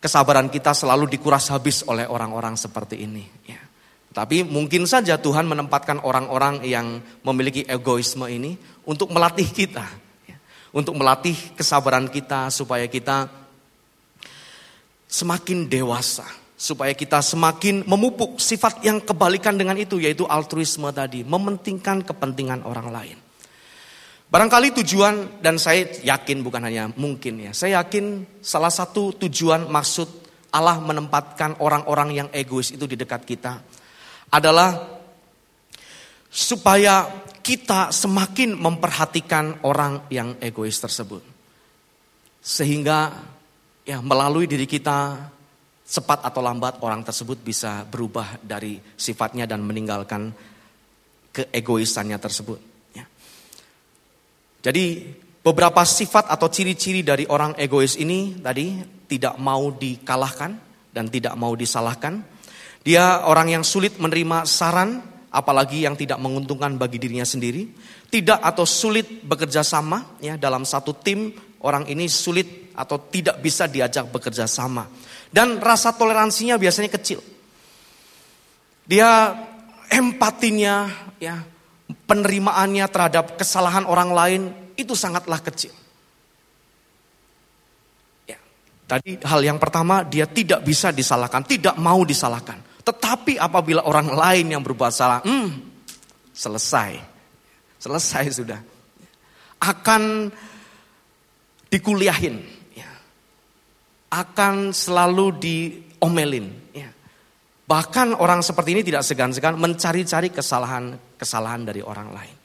kesabaran 0.00 0.48
kita 0.48 0.72
selalu 0.72 1.06
dikuras 1.06 1.52
habis 1.52 1.84
oleh 1.84 2.08
orang-orang 2.08 2.56
seperti 2.56 3.04
ini. 3.04 3.24
Ya. 3.44 3.60
Tapi 4.10 4.42
mungkin 4.42 4.88
saja 4.88 5.20
Tuhan 5.20 5.46
menempatkan 5.46 6.02
orang-orang 6.02 6.66
yang 6.66 6.98
memiliki 7.22 7.62
egoisme 7.68 8.26
ini 8.26 8.56
untuk 8.88 9.12
melatih 9.12 9.46
kita. 9.46 9.86
Ya. 10.26 10.36
Untuk 10.74 10.96
melatih 10.98 11.36
kesabaran 11.54 12.10
kita 12.10 12.50
supaya 12.50 12.88
kita 12.90 13.28
semakin 15.06 15.68
dewasa. 15.68 16.26
Supaya 16.60 16.92
kita 16.92 17.24
semakin 17.24 17.88
memupuk 17.88 18.36
sifat 18.36 18.84
yang 18.84 19.00
kebalikan 19.00 19.56
dengan 19.56 19.80
itu 19.80 19.96
yaitu 19.96 20.28
altruisme 20.28 20.88
tadi. 20.92 21.24
Mementingkan 21.24 22.04
kepentingan 22.04 22.64
orang 22.66 22.88
lain. 22.92 23.29
Barangkali 24.30 24.70
tujuan 24.78 25.42
dan 25.42 25.58
saya 25.58 25.90
yakin 26.06 26.46
bukan 26.46 26.62
hanya 26.62 26.86
mungkin 26.94 27.50
ya. 27.50 27.50
Saya 27.50 27.82
yakin 27.82 28.38
salah 28.38 28.70
satu 28.70 29.10
tujuan 29.26 29.66
maksud 29.66 30.06
Allah 30.54 30.78
menempatkan 30.78 31.58
orang-orang 31.58 32.14
yang 32.14 32.28
egois 32.30 32.70
itu 32.70 32.86
di 32.86 32.94
dekat 32.94 33.26
kita 33.26 33.58
adalah 34.30 35.02
supaya 36.30 37.26
kita 37.42 37.90
semakin 37.90 38.54
memperhatikan 38.54 39.66
orang 39.66 40.06
yang 40.14 40.38
egois 40.38 40.78
tersebut. 40.78 41.26
Sehingga 42.38 43.10
ya 43.82 43.98
melalui 43.98 44.46
diri 44.46 44.70
kita 44.70 45.26
cepat 45.90 46.22
atau 46.22 46.38
lambat 46.38 46.78
orang 46.86 47.02
tersebut 47.02 47.42
bisa 47.42 47.82
berubah 47.82 48.38
dari 48.46 48.78
sifatnya 48.94 49.42
dan 49.50 49.66
meninggalkan 49.66 50.30
keegoisannya 51.34 52.14
tersebut. 52.22 52.69
Jadi 54.60 55.08
beberapa 55.40 55.80
sifat 55.84 56.28
atau 56.28 56.52
ciri-ciri 56.52 57.00
dari 57.00 57.24
orang 57.24 57.56
egois 57.56 57.96
ini 57.96 58.36
tadi 58.40 58.76
tidak 59.08 59.40
mau 59.40 59.72
dikalahkan 59.72 60.52
dan 60.92 61.08
tidak 61.08 61.34
mau 61.34 61.56
disalahkan. 61.56 62.20
Dia 62.80 63.24
orang 63.28 63.60
yang 63.60 63.64
sulit 63.64 64.00
menerima 64.00 64.48
saran, 64.48 65.00
apalagi 65.32 65.84
yang 65.84 65.96
tidak 65.96 66.16
menguntungkan 66.20 66.76
bagi 66.80 66.96
dirinya 66.96 67.24
sendiri. 67.24 67.68
Tidak 68.10 68.40
atau 68.40 68.64
sulit 68.64 69.22
bekerja 69.24 69.62
sama 69.64 70.18
ya 70.18 70.36
dalam 70.40 70.64
satu 70.64 70.96
tim 70.96 71.32
orang 71.64 71.86
ini 71.88 72.08
sulit 72.08 72.72
atau 72.74 72.96
tidak 73.08 73.40
bisa 73.44 73.68
diajak 73.68 74.08
bekerja 74.08 74.48
sama. 74.48 74.88
Dan 75.30 75.62
rasa 75.62 75.94
toleransinya 75.94 76.58
biasanya 76.58 76.90
kecil. 76.90 77.22
Dia 78.88 79.30
empatinya 79.86 80.90
ya 81.22 81.38
penerimaannya 81.94 82.86
terhadap 82.90 83.38
kesalahan 83.38 83.86
orang 83.86 84.10
lain 84.10 84.42
itu 84.76 84.96
sangatlah 84.96 85.38
kecil. 85.42 85.72
Ya. 88.24 88.38
Tadi 88.88 89.20
hal 89.22 89.40
yang 89.44 89.58
pertama 89.60 90.02
dia 90.06 90.24
tidak 90.26 90.64
bisa 90.64 90.90
disalahkan, 90.90 91.44
tidak 91.44 91.76
mau 91.76 92.02
disalahkan. 92.02 92.60
Tetapi 92.80 93.36
apabila 93.36 93.84
orang 93.84 94.08
lain 94.08 94.46
yang 94.56 94.62
berbuat 94.64 94.92
salah, 94.92 95.20
hmm, 95.20 95.48
selesai. 96.32 96.96
Selesai 97.80 98.24
sudah. 98.32 98.60
Akan 99.60 100.32
dikuliahin. 101.68 102.40
Ya. 102.72 102.90
Akan 104.08 104.72
selalu 104.72 105.26
diomelin. 105.36 106.48
Ya. 106.72 106.88
Bahkan 107.68 108.16
orang 108.16 108.40
seperti 108.40 108.74
ini 108.74 108.82
tidak 108.82 109.04
segan-segan 109.04 109.60
mencari-cari 109.60 110.32
kesalahan-kesalahan 111.20 111.62
dari 111.68 111.84
orang 111.84 112.08
lain. 112.16 112.36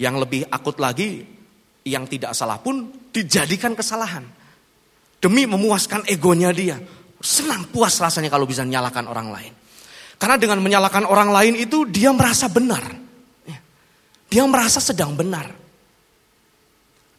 Yang 0.00 0.14
lebih 0.26 0.42
akut 0.48 0.80
lagi, 0.80 1.22
yang 1.84 2.08
tidak 2.08 2.32
salah 2.32 2.56
pun 2.58 2.88
dijadikan 3.12 3.76
kesalahan. 3.76 4.24
Demi 5.20 5.44
memuaskan 5.44 6.08
egonya 6.08 6.50
dia. 6.50 6.80
Senang 7.20 7.68
puas 7.68 7.96
rasanya 8.00 8.32
kalau 8.32 8.48
bisa 8.48 8.64
menyalahkan 8.64 9.04
orang 9.04 9.28
lain. 9.28 9.52
Karena 10.16 10.36
dengan 10.40 10.64
menyalahkan 10.64 11.04
orang 11.04 11.30
lain 11.30 11.54
itu 11.60 11.84
dia 11.84 12.10
merasa 12.10 12.48
benar. 12.48 13.04
Dia 14.28 14.42
merasa 14.48 14.82
sedang 14.82 15.14
benar. 15.14 15.52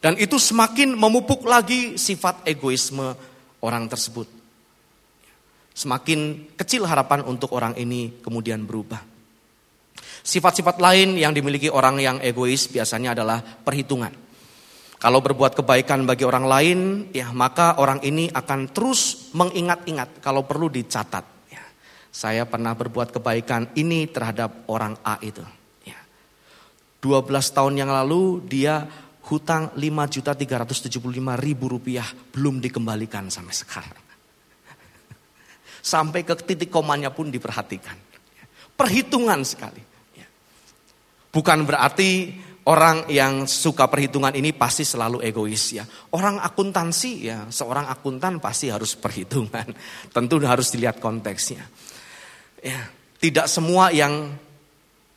Dan 0.02 0.20
itu 0.20 0.36
semakin 0.36 0.92
memupuk 0.92 1.48
lagi 1.48 1.96
sifat 1.96 2.44
egoisme 2.44 3.16
orang 3.64 3.88
tersebut. 3.88 4.28
Semakin 5.76 6.48
kecil 6.56 6.88
harapan 6.88 7.20
untuk 7.28 7.52
orang 7.52 7.76
ini 7.76 8.24
kemudian 8.24 8.64
berubah. 8.64 9.04
Sifat-sifat 10.24 10.80
lain 10.80 11.20
yang 11.20 11.36
dimiliki 11.36 11.68
orang 11.68 12.00
yang 12.00 12.16
egois 12.24 12.72
biasanya 12.72 13.12
adalah 13.12 13.44
perhitungan. 13.44 14.10
Kalau 14.96 15.20
berbuat 15.20 15.52
kebaikan 15.52 16.08
bagi 16.08 16.24
orang 16.24 16.48
lain, 16.48 16.78
ya 17.12 17.28
maka 17.28 17.76
orang 17.76 18.00
ini 18.00 18.32
akan 18.32 18.72
terus 18.72 19.28
mengingat-ingat 19.36 20.24
kalau 20.24 20.48
perlu 20.48 20.72
dicatat. 20.72 21.52
Ya, 21.52 21.60
saya 22.08 22.48
pernah 22.48 22.72
berbuat 22.72 23.12
kebaikan 23.12 23.76
ini 23.76 24.08
terhadap 24.08 24.64
orang 24.72 24.96
A 25.04 25.20
itu. 25.20 25.44
Ya. 25.84 26.00
12 27.04 27.28
tahun 27.52 27.84
yang 27.84 27.92
lalu 27.92 28.48
dia 28.48 28.88
hutang 29.28 29.76
5 29.76 29.78
juta 30.08 30.32
375 30.32 30.88
ribu 31.36 31.68
rupiah 31.68 32.08
belum 32.32 32.64
dikembalikan 32.64 33.28
sampai 33.28 33.52
sekarang. 33.52 34.05
Sampai 35.86 36.26
ke 36.26 36.34
titik 36.34 36.66
komanya 36.66 37.14
pun 37.14 37.30
diperhatikan. 37.30 37.94
Perhitungan 38.74 39.46
sekali. 39.46 39.78
Bukan 41.30 41.68
berarti 41.68 42.32
orang 42.66 43.06
yang 43.12 43.44
suka 43.44 43.86
perhitungan 43.86 44.34
ini 44.34 44.56
pasti 44.56 44.82
selalu 44.82 45.22
egois 45.22 45.76
ya. 45.76 45.84
Orang 46.16 46.42
akuntansi 46.42 47.28
ya, 47.28 47.46
seorang 47.46 47.86
akuntan 47.92 48.40
pasti 48.42 48.72
harus 48.72 48.98
perhitungan. 48.98 49.68
Tentu 50.16 50.40
harus 50.42 50.72
dilihat 50.72 50.98
konteksnya. 50.98 51.62
Ya, 52.64 52.88
tidak 53.20 53.46
semua 53.52 53.92
yang 53.92 54.32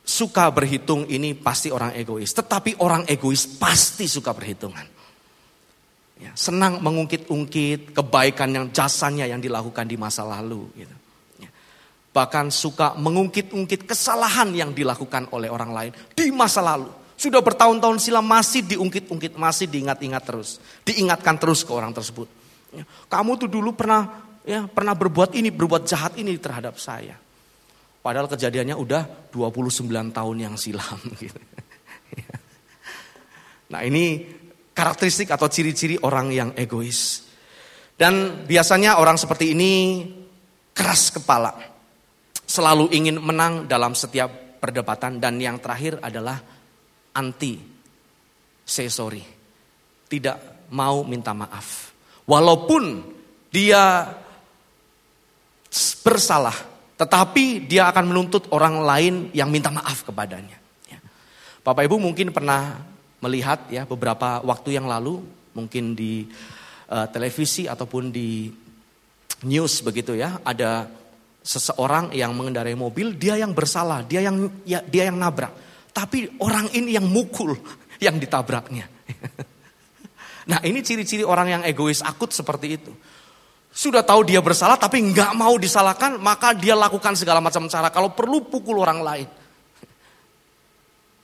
suka 0.04 0.52
berhitung 0.52 1.08
ini 1.08 1.32
pasti 1.32 1.72
orang 1.72 1.96
egois, 1.96 2.30
tetapi 2.36 2.78
orang 2.84 3.08
egois 3.08 3.48
pasti 3.58 4.04
suka 4.04 4.36
perhitungan. 4.36 4.99
Ya, 6.20 6.36
senang 6.36 6.84
mengungkit-ungkit 6.84 7.96
kebaikan 7.96 8.52
yang 8.52 8.68
jasanya 8.70 9.24
yang 9.24 9.40
dilakukan 9.40 9.88
di 9.88 9.96
masa 9.96 10.20
lalu. 10.20 10.68
Gitu 10.76 11.00
bahkan 12.10 12.50
suka 12.50 12.98
mengungkit-ungkit 12.98 13.86
kesalahan 13.86 14.50
yang 14.50 14.74
dilakukan 14.74 15.30
oleh 15.30 15.46
orang 15.46 15.70
lain 15.70 15.92
di 16.14 16.30
masa 16.34 16.58
lalu. 16.58 16.90
Sudah 17.14 17.44
bertahun-tahun 17.44 18.00
silam 18.00 18.24
masih 18.24 18.64
diungkit-ungkit, 18.64 19.36
masih 19.36 19.68
diingat-ingat 19.68 20.22
terus, 20.24 20.56
diingatkan 20.82 21.36
terus 21.36 21.62
ke 21.62 21.70
orang 21.70 21.92
tersebut. 21.92 22.26
Ya, 22.72 22.84
kamu 23.12 23.36
tuh 23.36 23.48
dulu 23.50 23.76
pernah 23.76 24.08
ya 24.42 24.64
pernah 24.66 24.96
berbuat 24.96 25.36
ini, 25.36 25.52
berbuat 25.52 25.84
jahat 25.84 26.16
ini 26.16 26.34
terhadap 26.40 26.80
saya. 26.80 27.14
Padahal 28.00 28.26
kejadiannya 28.32 28.72
udah 28.72 29.30
29 29.36 29.84
tahun 30.16 30.36
yang 30.40 30.54
silam 30.56 30.98
gitu. 31.22 31.36
Nah, 33.70 33.86
ini 33.86 34.26
karakteristik 34.80 35.28
atau 35.28 35.44
ciri-ciri 35.52 36.00
orang 36.00 36.32
yang 36.32 36.50
egois. 36.56 37.28
Dan 37.92 38.48
biasanya 38.48 38.96
orang 38.96 39.20
seperti 39.20 39.52
ini 39.52 40.08
keras 40.72 41.12
kepala 41.12 41.52
selalu 42.48 42.88
ingin 42.96 43.20
menang 43.20 43.68
dalam 43.68 43.92
setiap 43.92 44.56
perdebatan 44.56 45.20
dan 45.20 45.36
yang 45.36 45.60
terakhir 45.60 46.00
adalah 46.00 46.40
anti 47.12 47.60
say 48.64 48.88
sorry. 48.88 49.20
Tidak 50.08 50.72
mau 50.72 51.04
minta 51.04 51.36
maaf. 51.36 51.92
Walaupun 52.24 53.04
dia 53.52 54.08
bersalah, 56.00 56.56
tetapi 56.96 57.68
dia 57.68 57.92
akan 57.92 58.04
menuntut 58.10 58.48
orang 58.50 58.80
lain 58.80 59.14
yang 59.36 59.52
minta 59.52 59.68
maaf 59.68 60.02
kepadanya. 60.08 60.56
Ya. 60.88 60.98
Bapak 61.62 61.84
Ibu 61.86 62.00
mungkin 62.00 62.32
pernah 62.32 62.80
melihat 63.20 63.68
ya 63.68 63.84
beberapa 63.84 64.40
waktu 64.40 64.80
yang 64.80 64.88
lalu, 64.88 65.20
mungkin 65.52 65.92
di 65.92 66.24
uh, 66.90 67.06
televisi 67.12 67.68
ataupun 67.68 68.08
di 68.12 68.48
news 69.44 69.80
begitu 69.84 70.16
ya, 70.16 70.40
ada 70.44 70.88
seseorang 71.40 72.12
yang 72.12 72.36
mengendarai 72.36 72.76
mobil, 72.76 73.16
dia 73.16 73.36
yang 73.40 73.56
bersalah, 73.56 74.04
dia 74.04 74.24
yang 74.24 74.48
ya, 74.64 74.84
dia 74.84 75.08
yang 75.08 75.16
nabrak. 75.16 75.52
Tapi 75.92 76.40
orang 76.40 76.72
ini 76.76 76.96
yang 76.96 77.08
mukul 77.08 77.56
yang 78.04 78.16
ditabraknya. 78.16 78.88
nah 80.50 80.60
ini 80.64 80.80
ciri-ciri 80.80 81.24
orang 81.24 81.60
yang 81.60 81.62
egois 81.64 82.04
akut 82.04 82.32
seperti 82.32 82.68
itu. 82.80 82.92
Sudah 83.70 84.02
tahu 84.02 84.26
dia 84.26 84.42
bersalah 84.42 84.74
tapi 84.74 84.98
nggak 84.98 85.38
mau 85.38 85.54
disalahkan, 85.54 86.18
maka 86.18 86.52
dia 86.58 86.74
lakukan 86.74 87.14
segala 87.14 87.38
macam 87.38 87.70
cara. 87.70 87.88
Kalau 87.94 88.10
perlu 88.10 88.42
pukul 88.50 88.82
orang 88.82 89.00
lain. 89.00 89.28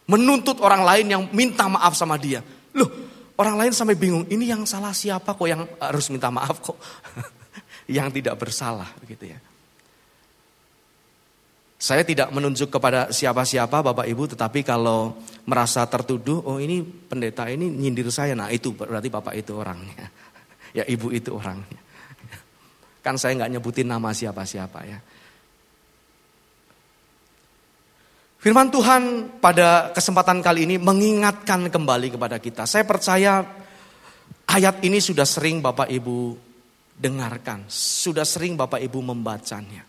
Menuntut 0.06 0.62
orang 0.62 0.86
lain 0.86 1.06
yang 1.10 1.22
minta 1.34 1.66
maaf 1.66 1.98
sama 1.98 2.14
dia. 2.14 2.38
Loh, 2.78 2.86
orang 3.34 3.58
lain 3.58 3.72
sampai 3.74 3.98
bingung, 3.98 4.22
ini 4.30 4.46
yang 4.46 4.62
salah 4.62 4.94
siapa 4.94 5.34
kok 5.34 5.48
yang 5.50 5.66
harus 5.82 6.06
minta 6.14 6.30
maaf 6.30 6.62
kok? 6.62 6.78
yang 7.96 8.10
tidak 8.14 8.38
bersalah 8.38 8.86
begitu 9.02 9.34
ya. 9.34 9.38
Saya 11.76 12.08
tidak 12.08 12.32
menunjuk 12.32 12.72
kepada 12.72 13.12
siapa-siapa 13.12 13.84
Bapak 13.84 14.08
Ibu, 14.08 14.32
tetapi 14.32 14.64
kalau 14.64 15.20
merasa 15.44 15.84
tertuduh, 15.84 16.40
oh 16.48 16.56
ini 16.56 16.80
pendeta 16.80 17.44
ini 17.52 17.68
nyindir 17.68 18.08
saya, 18.08 18.32
nah 18.32 18.48
itu 18.48 18.72
berarti 18.72 19.12
Bapak 19.12 19.34
itu 19.36 19.54
orangnya. 19.54 20.08
Ya 20.76 20.84
Ibu 20.84 21.08
itu 21.08 21.32
orangnya. 21.32 21.80
Kan 23.00 23.16
saya 23.16 23.32
nggak 23.32 23.48
nyebutin 23.56 23.88
nama 23.88 24.12
siapa-siapa 24.12 24.84
ya. 24.84 25.00
Firman 28.46 28.70
Tuhan 28.70 29.02
pada 29.42 29.90
kesempatan 29.90 30.38
kali 30.38 30.70
ini 30.70 30.78
mengingatkan 30.78 31.66
kembali 31.66 32.14
kepada 32.14 32.38
kita. 32.38 32.62
Saya 32.62 32.86
percaya 32.86 33.42
ayat 34.46 34.86
ini 34.86 35.02
sudah 35.02 35.26
sering 35.26 35.58
Bapak 35.58 35.90
Ibu 35.90 36.38
dengarkan, 36.94 37.66
sudah 37.66 38.22
sering 38.22 38.54
Bapak 38.54 38.78
Ibu 38.78 39.02
membacanya. 39.02 39.82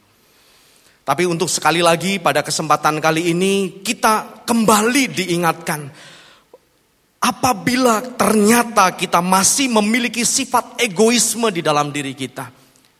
Tapi 1.06 1.30
untuk 1.30 1.54
sekali 1.54 1.86
lagi 1.86 2.18
pada 2.18 2.42
kesempatan 2.42 2.98
kali 2.98 3.30
ini 3.30 3.86
kita 3.86 4.42
kembali 4.50 5.04
diingatkan 5.06 5.94
apabila 7.22 8.18
ternyata 8.18 8.98
kita 8.98 9.22
masih 9.22 9.70
memiliki 9.70 10.26
sifat 10.26 10.82
egoisme 10.82 11.54
di 11.54 11.62
dalam 11.62 11.94
diri 11.94 12.18
kita. 12.18 12.57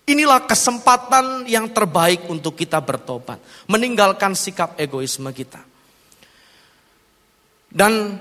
Inilah 0.08 0.48
kesempatan 0.48 1.44
yang 1.52 1.68
terbaik 1.76 2.32
untuk 2.32 2.56
kita 2.56 2.80
bertobat, 2.80 3.44
meninggalkan 3.68 4.40
sikap 4.40 4.80
egoisme 4.80 5.28
kita. 5.36 5.60
Dan 7.68 8.16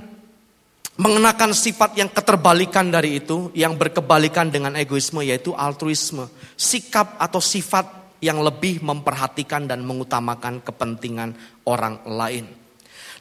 mengenakan 0.98 1.54
sifat 1.54 1.94
yang 1.94 2.10
keterbalikan 2.10 2.90
dari 2.90 3.22
itu, 3.22 3.54
yang 3.54 3.78
berkebalikan 3.78 4.50
dengan 4.50 4.74
egoisme 4.74 5.22
yaitu 5.22 5.54
altruisme, 5.54 6.26
sikap 6.58 7.22
atau 7.22 7.38
sifat 7.38 8.18
yang 8.18 8.42
lebih 8.42 8.82
memperhatikan 8.82 9.70
dan 9.70 9.86
mengutamakan 9.86 10.66
kepentingan 10.66 11.38
orang 11.70 12.02
lain. 12.02 12.50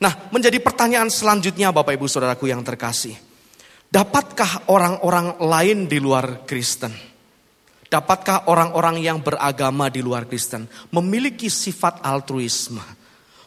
Nah, 0.01 0.33
menjadi 0.33 0.57
pertanyaan 0.57 1.13
selanjutnya 1.13 1.69
Bapak 1.69 2.01
Ibu 2.01 2.09
Saudaraku 2.09 2.49
yang 2.49 2.65
terkasih. 2.65 3.13
Dapatkah 3.93 4.73
orang-orang 4.73 5.37
lain 5.37 5.85
di 5.85 6.01
luar 6.01 6.49
Kristen 6.49 7.14
Dapatkah 7.85 8.49
orang-orang 8.49 8.97
yang 8.99 9.21
beragama 9.21 9.93
di 9.93 10.01
luar 10.01 10.25
Kristen 10.25 10.65
memiliki 10.89 11.53
sifat 11.53 12.01
altruisme, 12.01 12.81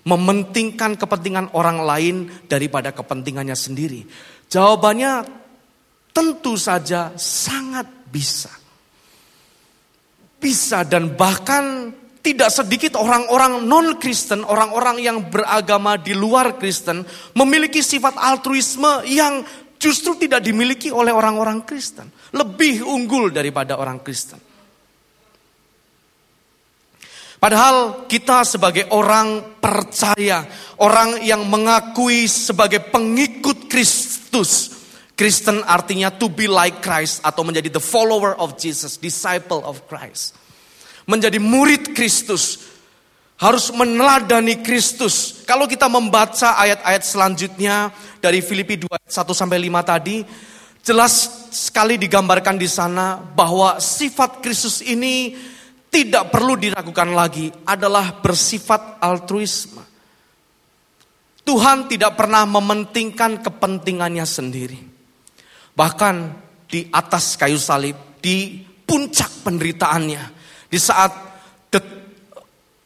mementingkan 0.07 0.95
kepentingan 0.95 1.53
orang 1.59 1.83
lain 1.83 2.17
daripada 2.47 2.95
kepentingannya 2.95 3.59
sendiri? 3.59 4.07
Jawabannya 4.47 5.27
tentu 6.15 6.55
saja 6.55 7.13
sangat 7.19 7.87
bisa. 8.09 8.51
Bisa 10.39 10.87
dan 10.87 11.19
bahkan 11.19 11.91
tidak 12.23 12.51
sedikit 12.53 12.99
orang-orang 12.99 13.65
non-Kristen, 13.65 14.45
orang-orang 14.45 15.01
yang 15.01 15.33
beragama 15.33 15.97
di 15.97 16.13
luar 16.13 16.59
Kristen 16.61 17.07
memiliki 17.35 17.81
sifat 17.81 18.19
altruisme 18.19 19.03
yang 19.09 19.43
justru 19.79 20.19
tidak 20.19 20.43
dimiliki 20.43 20.91
oleh 20.91 21.15
orang-orang 21.15 21.63
Kristen. 21.63 22.11
Lebih 22.35 22.85
unggul 22.85 23.31
daripada 23.31 23.79
orang 23.79 24.03
Kristen. 24.03 24.43
Padahal 27.39 28.11
kita 28.11 28.43
sebagai 28.43 28.91
orang 28.91 29.63
percaya, 29.63 30.43
orang 30.83 31.23
yang 31.23 31.47
mengakui 31.47 32.27
sebagai 32.27 32.83
pengikut 32.91 33.71
Kristus. 33.71 34.75
Kristen 35.15 35.63
artinya 35.67 36.15
to 36.15 36.31
be 36.31 36.51
like 36.51 36.83
Christ 36.83 37.23
atau 37.23 37.43
menjadi 37.47 37.75
the 37.75 37.83
follower 37.83 38.35
of 38.39 38.59
Jesus, 38.59 38.99
disciple 38.99 39.63
of 39.63 39.87
Christ. 39.87 40.35
Menjadi 41.07 41.39
murid 41.39 41.95
Kristus, 41.95 42.59
harus 43.39 43.71
meneladani 43.71 44.61
Kristus. 44.67 45.47
Kalau 45.47 45.71
kita 45.71 45.87
membaca 45.87 46.59
ayat-ayat 46.59 47.03
selanjutnya 47.07 47.95
dari 48.19 48.43
Filipi 48.43 48.75
2 48.75 48.91
1 49.07 49.15
sampai 49.31 49.63
5 49.63 49.79
tadi, 49.87 50.27
jelas 50.83 51.47
sekali 51.55 51.95
digambarkan 51.95 52.59
di 52.59 52.67
sana 52.67 53.15
bahwa 53.17 53.79
sifat 53.79 54.43
Kristus 54.43 54.83
ini 54.83 55.39
tidak 55.89 56.35
perlu 56.35 56.59
diragukan 56.59 57.15
lagi 57.15 57.49
adalah 57.65 58.19
bersifat 58.21 59.01
altruisme. 59.01 59.81
Tuhan 61.47 61.89
tidak 61.89 62.13
pernah 62.13 62.45
mementingkan 62.45 63.41
kepentingannya 63.41 64.27
sendiri. 64.29 64.77
Bahkan 65.73 66.15
di 66.69 66.85
atas 66.93 67.41
kayu 67.41 67.57
salib, 67.57 67.97
di 68.21 68.61
puncak 68.85 69.49
penderitaannya, 69.49 70.23
di 70.69 70.77
saat 70.77 71.28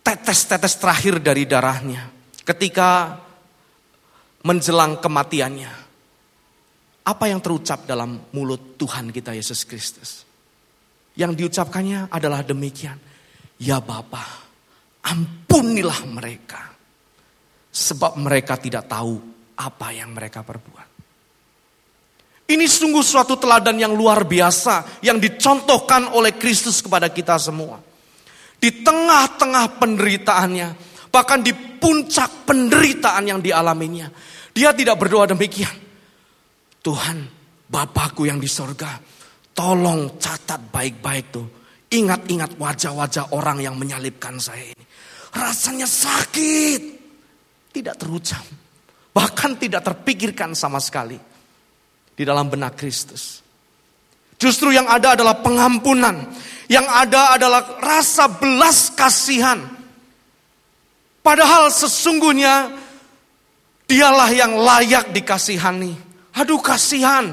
tetes-tetes 0.03 0.77
terakhir 0.83 1.23
dari 1.23 1.47
darahnya 1.47 2.11
ketika 2.43 3.17
menjelang 4.43 4.99
kematiannya. 4.99 5.73
Apa 7.03 7.27
yang 7.27 7.43
terucap 7.43 7.83
dalam 7.83 8.31
mulut 8.31 8.79
Tuhan 8.79 9.11
kita 9.11 9.35
Yesus 9.35 9.67
Kristus? 9.67 10.23
Yang 11.19 11.33
diucapkannya 11.43 12.07
adalah 12.15 12.47
demikian. 12.47 12.95
Ya 13.59 13.83
Bapa, 13.83 14.23
ampunilah 15.03 16.07
mereka. 16.07 16.71
Sebab 17.73 18.23
mereka 18.23 18.55
tidak 18.55 18.87
tahu 18.87 19.19
apa 19.59 19.89
yang 19.91 20.15
mereka 20.15 20.47
perbuat. 20.47 20.89
Ini 22.47 22.67
sungguh 22.69 23.03
suatu 23.03 23.35
teladan 23.35 23.81
yang 23.83 23.97
luar 23.97 24.23
biasa 24.23 25.03
yang 25.03 25.19
dicontohkan 25.19 26.13
oleh 26.15 26.37
Kristus 26.39 26.85
kepada 26.85 27.11
kita 27.11 27.35
semua 27.41 27.92
di 28.63 28.71
tengah-tengah 28.87 29.83
penderitaannya, 29.83 30.69
bahkan 31.11 31.43
di 31.43 31.51
puncak 31.51 32.47
penderitaan 32.47 33.27
yang 33.27 33.41
dialaminya, 33.43 34.07
dia 34.55 34.71
tidak 34.71 35.03
berdoa 35.03 35.27
demikian. 35.35 35.75
Tuhan, 36.79 37.27
Bapakku 37.67 38.23
yang 38.23 38.39
di 38.39 38.47
sorga, 38.47 39.03
tolong 39.51 40.15
catat 40.23 40.71
baik-baik 40.71 41.27
tuh. 41.35 41.47
Ingat-ingat 41.91 42.55
wajah-wajah 42.57 43.35
orang 43.35 43.59
yang 43.61 43.75
menyalibkan 43.75 44.39
saya 44.39 44.65
ini. 44.65 44.85
Rasanya 45.35 45.85
sakit. 45.85 46.83
Tidak 47.69 47.97
terucap. 47.99 48.45
Bahkan 49.13 49.61
tidak 49.61 49.85
terpikirkan 49.85 50.57
sama 50.57 50.81
sekali. 50.81 51.21
Di 52.13 52.23
dalam 52.25 52.49
benak 52.49 52.81
Kristus. 52.81 53.45
Justru 54.41 54.73
yang 54.73 54.89
ada 54.89 55.13
adalah 55.17 55.37
pengampunan. 55.45 56.33
Yang 56.73 56.89
ada 56.89 57.37
adalah 57.37 57.63
rasa 57.85 58.33
belas 58.33 58.89
kasihan. 58.97 59.61
Padahal 61.21 61.69
sesungguhnya 61.69 62.73
dialah 63.85 64.33
yang 64.33 64.57
layak 64.57 65.13
dikasihani. 65.13 65.93
Aduh 66.33 66.65
kasihan. 66.65 67.29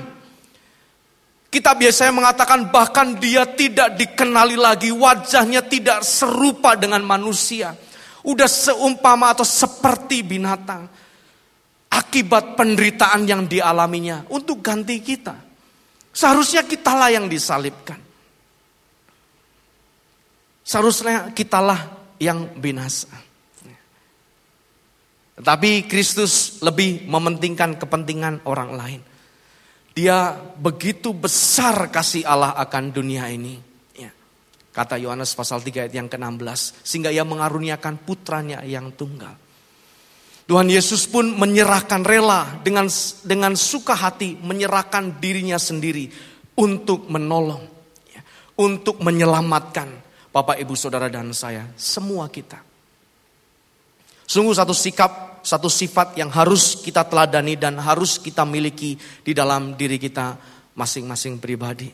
Kita 1.47 1.71
biasanya 1.71 2.11
mengatakan 2.11 2.67
bahkan 2.67 3.15
dia 3.15 3.47
tidak 3.47 3.95
dikenali 3.95 4.59
lagi. 4.59 4.91
Wajahnya 4.91 5.63
tidak 5.63 6.03
serupa 6.03 6.75
dengan 6.75 6.99
manusia. 7.07 7.71
Udah 8.27 8.45
seumpama 8.45 9.31
atau 9.31 9.47
seperti 9.47 10.19
binatang. 10.19 10.83
Akibat 11.87 12.59
penderitaan 12.59 13.23
yang 13.23 13.47
dialaminya 13.47 14.27
untuk 14.35 14.59
ganti 14.59 14.99
kita. 14.99 15.33
Seharusnya 16.11 16.67
kitalah 16.67 17.07
yang 17.07 17.31
disalibkan. 17.31 18.08
Seharusnya 20.69 21.33
kitalah 21.33 21.97
yang 22.21 22.45
binasa. 22.61 23.09
Tetapi 25.41 25.89
Kristus 25.89 26.61
lebih 26.61 27.09
mementingkan 27.09 27.81
kepentingan 27.81 28.45
orang 28.45 28.77
lain. 28.77 29.01
Dia 29.97 30.37
begitu 30.37 31.09
besar 31.17 31.89
kasih 31.89 32.21
Allah 32.21 32.53
akan 32.53 32.93
dunia 32.93 33.25
ini. 33.33 33.57
Ya. 33.97 34.13
Kata 34.69 35.01
Yohanes 35.01 35.33
pasal 35.33 35.57
3 35.57 35.89
ayat 35.89 35.93
yang 35.97 36.05
ke-16. 36.05 36.85
Sehingga 36.85 37.09
ia 37.09 37.25
mengaruniakan 37.25 38.05
putranya 38.05 38.61
yang 38.61 38.93
tunggal. 38.93 39.33
Tuhan 40.45 40.69
Yesus 40.69 41.09
pun 41.09 41.33
menyerahkan 41.33 42.05
rela 42.05 42.61
dengan 42.61 42.85
dengan 43.25 43.57
suka 43.57 43.97
hati 43.97 44.37
menyerahkan 44.37 45.17
dirinya 45.17 45.57
sendiri 45.57 46.09
untuk 46.61 47.09
menolong, 47.09 47.61
ya, 48.13 48.21
untuk 48.57 48.97
menyelamatkan 49.01 50.08
Bapak 50.29 50.61
Ibu 50.61 50.77
Saudara 50.77 51.09
dan 51.09 51.33
saya, 51.33 51.65
semua 51.73 52.29
kita. 52.29 52.61
Sungguh 54.29 54.53
satu 54.53 54.77
sikap, 54.77 55.41
satu 55.41 55.65
sifat 55.65 56.13
yang 56.13 56.29
harus 56.29 56.77
kita 56.77 57.01
teladani 57.01 57.57
dan 57.57 57.81
harus 57.81 58.21
kita 58.21 58.45
miliki 58.45 58.93
di 59.25 59.33
dalam 59.33 59.73
diri 59.73 59.97
kita 59.97 60.37
masing-masing 60.77 61.41
pribadi. 61.41 61.89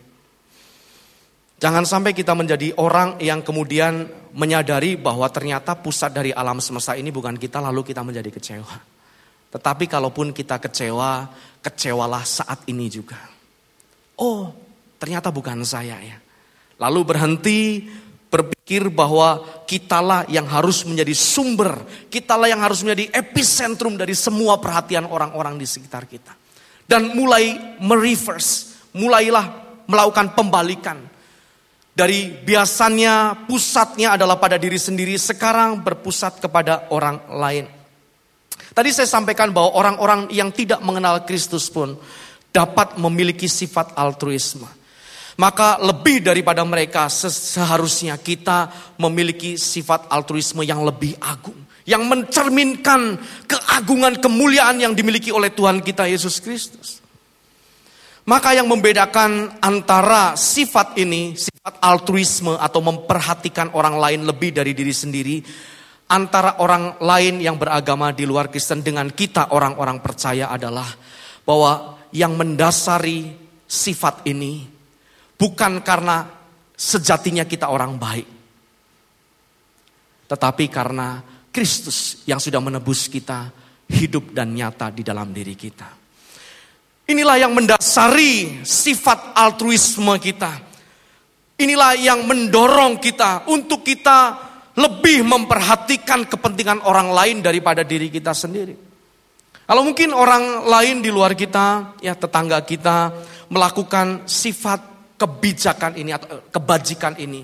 Jangan 1.56 1.88
sampai 1.88 2.12
kita 2.12 2.36
menjadi 2.36 2.76
orang 2.76 3.16
yang 3.24 3.40
kemudian 3.40 4.12
menyadari 4.36 5.00
bahwa 5.00 5.32
ternyata 5.32 5.80
pusat 5.80 6.12
dari 6.12 6.36
alam 6.36 6.60
semesta 6.60 7.00
ini 7.00 7.16
bukan 7.16 7.40
kita 7.40 7.64
lalu 7.64 7.88
kita 7.88 8.04
menjadi 8.04 8.28
kecewa. 8.28 8.76
Tetapi 9.56 9.88
kalaupun 9.88 10.36
kita 10.36 10.60
kecewa, 10.60 11.32
kecewalah 11.64 12.28
saat 12.28 12.68
ini 12.68 12.92
juga. 12.92 13.16
Oh, 14.20 14.52
ternyata 15.00 15.32
bukan 15.32 15.64
saya 15.64 15.96
ya. 16.04 16.20
Lalu 16.76 17.00
berhenti 17.08 17.88
berpikir 18.36 18.92
bahwa 18.92 19.40
kitalah 19.64 20.28
yang 20.28 20.44
harus 20.44 20.84
menjadi 20.84 21.16
sumber, 21.16 21.80
kitalah 22.12 22.52
yang 22.52 22.60
harus 22.60 22.84
menjadi 22.84 23.16
epicentrum 23.16 23.96
dari 23.96 24.12
semua 24.12 24.60
perhatian 24.60 25.08
orang-orang 25.08 25.56
di 25.56 25.64
sekitar 25.64 26.04
kita. 26.04 26.36
Dan 26.84 27.16
mulai 27.16 27.80
mereverse, 27.80 28.76
mulailah 28.94 29.80
melakukan 29.88 30.36
pembalikan 30.36 31.00
Dari 31.96 32.28
biasanya 32.28 33.48
pusatnya 33.48 34.20
adalah 34.20 34.36
pada 34.36 34.60
diri 34.60 34.76
sendiri, 34.76 35.16
sekarang 35.16 35.80
berpusat 35.80 36.44
kepada 36.44 36.92
orang 36.92 37.24
lain. 37.32 37.72
Tadi 38.76 38.92
saya 38.92 39.08
sampaikan 39.08 39.56
bahwa 39.56 39.80
orang-orang 39.80 40.28
yang 40.36 40.52
tidak 40.52 40.84
mengenal 40.84 41.24
Kristus 41.24 41.72
pun 41.72 41.96
dapat 42.52 43.00
memiliki 43.00 43.48
sifat 43.48 43.96
altruisme. 43.96 44.68
Maka 45.36 45.84
lebih 45.84 46.24
daripada 46.24 46.64
mereka 46.64 47.12
seharusnya 47.12 48.16
kita 48.16 48.72
memiliki 48.96 49.60
sifat 49.60 50.08
altruisme 50.08 50.64
yang 50.64 50.80
lebih 50.88 51.20
agung. 51.20 51.60
Yang 51.84 52.04
mencerminkan 52.08 53.20
keagungan 53.46 54.18
kemuliaan 54.24 54.80
yang 54.80 54.96
dimiliki 54.96 55.36
oleh 55.36 55.52
Tuhan 55.52 55.84
kita 55.84 56.08
Yesus 56.08 56.40
Kristus. 56.40 57.04
Maka 58.26 58.58
yang 58.58 58.66
membedakan 58.66 59.62
antara 59.62 60.34
sifat 60.34 60.98
ini, 60.98 61.38
sifat 61.38 61.78
altruisme 61.78 62.58
atau 62.58 62.82
memperhatikan 62.82 63.70
orang 63.78 64.02
lain 64.02 64.26
lebih 64.26 64.50
dari 64.50 64.74
diri 64.74 64.90
sendiri, 64.90 65.46
antara 66.10 66.58
orang 66.58 66.98
lain 67.02 67.38
yang 67.38 67.58
beragama 67.58 68.10
di 68.18 68.26
luar 68.26 68.50
Kristen 68.50 68.82
dengan 68.82 69.14
kita 69.14 69.54
orang-orang 69.54 70.02
percaya 70.02 70.50
adalah 70.50 70.90
bahwa 71.46 72.02
yang 72.10 72.34
mendasari 72.34 73.30
sifat 73.70 74.26
ini 74.26 74.75
bukan 75.36 75.84
karena 75.84 76.28
sejatinya 76.76 77.48
kita 77.48 77.72
orang 77.72 77.96
baik, 77.96 78.28
tetapi 80.28 80.66
karena 80.68 81.24
Kristus 81.52 82.28
yang 82.28 82.42
sudah 82.42 82.60
menebus 82.60 83.08
kita 83.08 83.48
hidup 83.88 84.36
dan 84.36 84.52
nyata 84.52 84.92
di 84.92 85.06
dalam 85.06 85.32
diri 85.32 85.56
kita. 85.56 85.88
Inilah 87.06 87.38
yang 87.38 87.54
mendasari 87.54 88.66
sifat 88.66 89.38
altruisme 89.38 90.18
kita. 90.18 90.52
Inilah 91.56 91.96
yang 91.96 92.26
mendorong 92.26 93.00
kita 93.00 93.48
untuk 93.48 93.86
kita 93.86 94.36
lebih 94.76 95.24
memperhatikan 95.24 96.28
kepentingan 96.28 96.84
orang 96.84 97.14
lain 97.14 97.40
daripada 97.40 97.86
diri 97.86 98.12
kita 98.12 98.36
sendiri. 98.36 98.76
Kalau 99.66 99.82
mungkin 99.82 100.12
orang 100.12 100.68
lain 100.68 101.00
di 101.00 101.10
luar 101.10 101.34
kita, 101.34 101.98
ya 102.04 102.14
tetangga 102.14 102.60
kita 102.68 103.14
melakukan 103.50 104.28
sifat 104.28 104.95
kebijakan 105.16 105.96
ini 106.00 106.12
atau 106.12 106.28
eh, 106.40 106.42
kebajikan 106.52 107.16
ini 107.20 107.42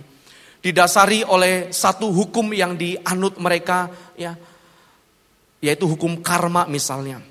didasari 0.61 1.25
oleh 1.25 1.73
satu 1.73 2.13
hukum 2.13 2.53
yang 2.53 2.77
dianut 2.77 3.41
mereka 3.41 3.89
ya 4.13 4.37
yaitu 5.61 5.85
hukum 5.85 6.19
karma 6.21 6.65
misalnya. 6.65 7.21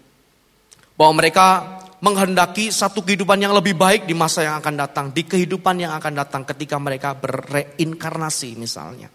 Bahwa 0.94 1.18
mereka 1.18 1.78
menghendaki 2.00 2.72
satu 2.72 3.04
kehidupan 3.04 3.40
yang 3.40 3.52
lebih 3.52 3.76
baik 3.76 4.08
di 4.08 4.14
masa 4.16 4.46
yang 4.46 4.56
akan 4.62 4.74
datang, 4.78 5.06
di 5.12 5.26
kehidupan 5.26 5.76
yang 5.82 5.92
akan 5.98 6.12
datang 6.16 6.42
ketika 6.48 6.80
mereka 6.80 7.12
berreinkarnasi 7.18 8.56
misalnya. 8.56 9.10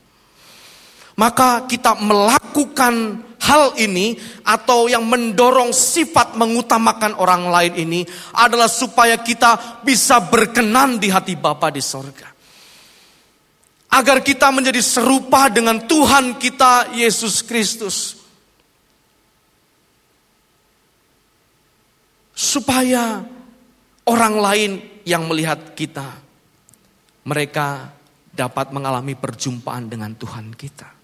Maka 1.16 1.64
kita 1.64 1.96
melakukan 1.96 2.94
hal 3.46 3.78
ini 3.78 4.18
atau 4.42 4.90
yang 4.90 5.06
mendorong 5.06 5.70
sifat 5.70 6.34
mengutamakan 6.34 7.14
orang 7.22 7.46
lain 7.50 7.74
ini 7.78 8.02
adalah 8.34 8.66
supaya 8.66 9.22
kita 9.22 9.82
bisa 9.86 10.18
berkenan 10.26 10.98
di 10.98 11.14
hati 11.14 11.38
Bapa 11.38 11.70
di 11.70 11.80
sorga. 11.86 12.34
Agar 13.96 14.20
kita 14.26 14.52
menjadi 14.52 14.82
serupa 14.82 15.48
dengan 15.48 15.86
Tuhan 15.86 16.42
kita 16.42 16.98
Yesus 16.98 17.46
Kristus. 17.46 18.26
supaya 22.36 23.24
orang 24.12 24.36
lain 24.36 24.72
yang 25.08 25.28
melihat 25.32 25.72
kita, 25.72 26.20
mereka 27.24 27.96
dapat 28.36 28.76
mengalami 28.76 29.16
perjumpaan 29.16 29.88
dengan 29.88 30.12
Tuhan 30.20 30.52
kita. 30.52 30.95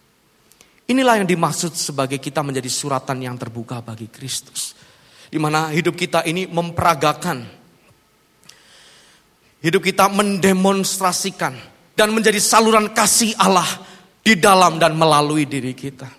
Inilah 0.92 1.24
yang 1.24 1.30
dimaksud 1.30 1.72
sebagai 1.72 2.20
kita 2.20 2.44
menjadi 2.44 2.68
suratan 2.68 3.24
yang 3.24 3.40
terbuka 3.40 3.80
bagi 3.80 4.12
Kristus. 4.12 4.76
Di 5.32 5.40
mana 5.40 5.72
hidup 5.72 5.96
kita 5.96 6.28
ini 6.28 6.52
memperagakan. 6.52 7.48
Hidup 9.64 9.88
kita 9.88 10.12
mendemonstrasikan 10.12 11.56
dan 11.96 12.12
menjadi 12.12 12.44
saluran 12.44 12.92
kasih 12.92 13.32
Allah 13.40 13.68
di 14.20 14.36
dalam 14.36 14.84
dan 14.84 15.00
melalui 15.00 15.48
diri 15.48 15.72
kita. 15.72 16.12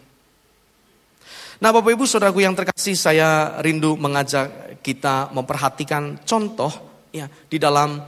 Nah 1.61 1.68
Bapak 1.68 1.92
Ibu 1.92 2.08
Saudaraku 2.08 2.40
yang 2.40 2.56
terkasih 2.56 2.96
saya 2.96 3.61
rindu 3.61 4.00
mengajak 4.00 4.80
kita 4.80 5.30
memperhatikan 5.37 6.24
contoh 6.24 6.72
ya 7.12 7.28
di 7.28 7.61
dalam 7.61 8.02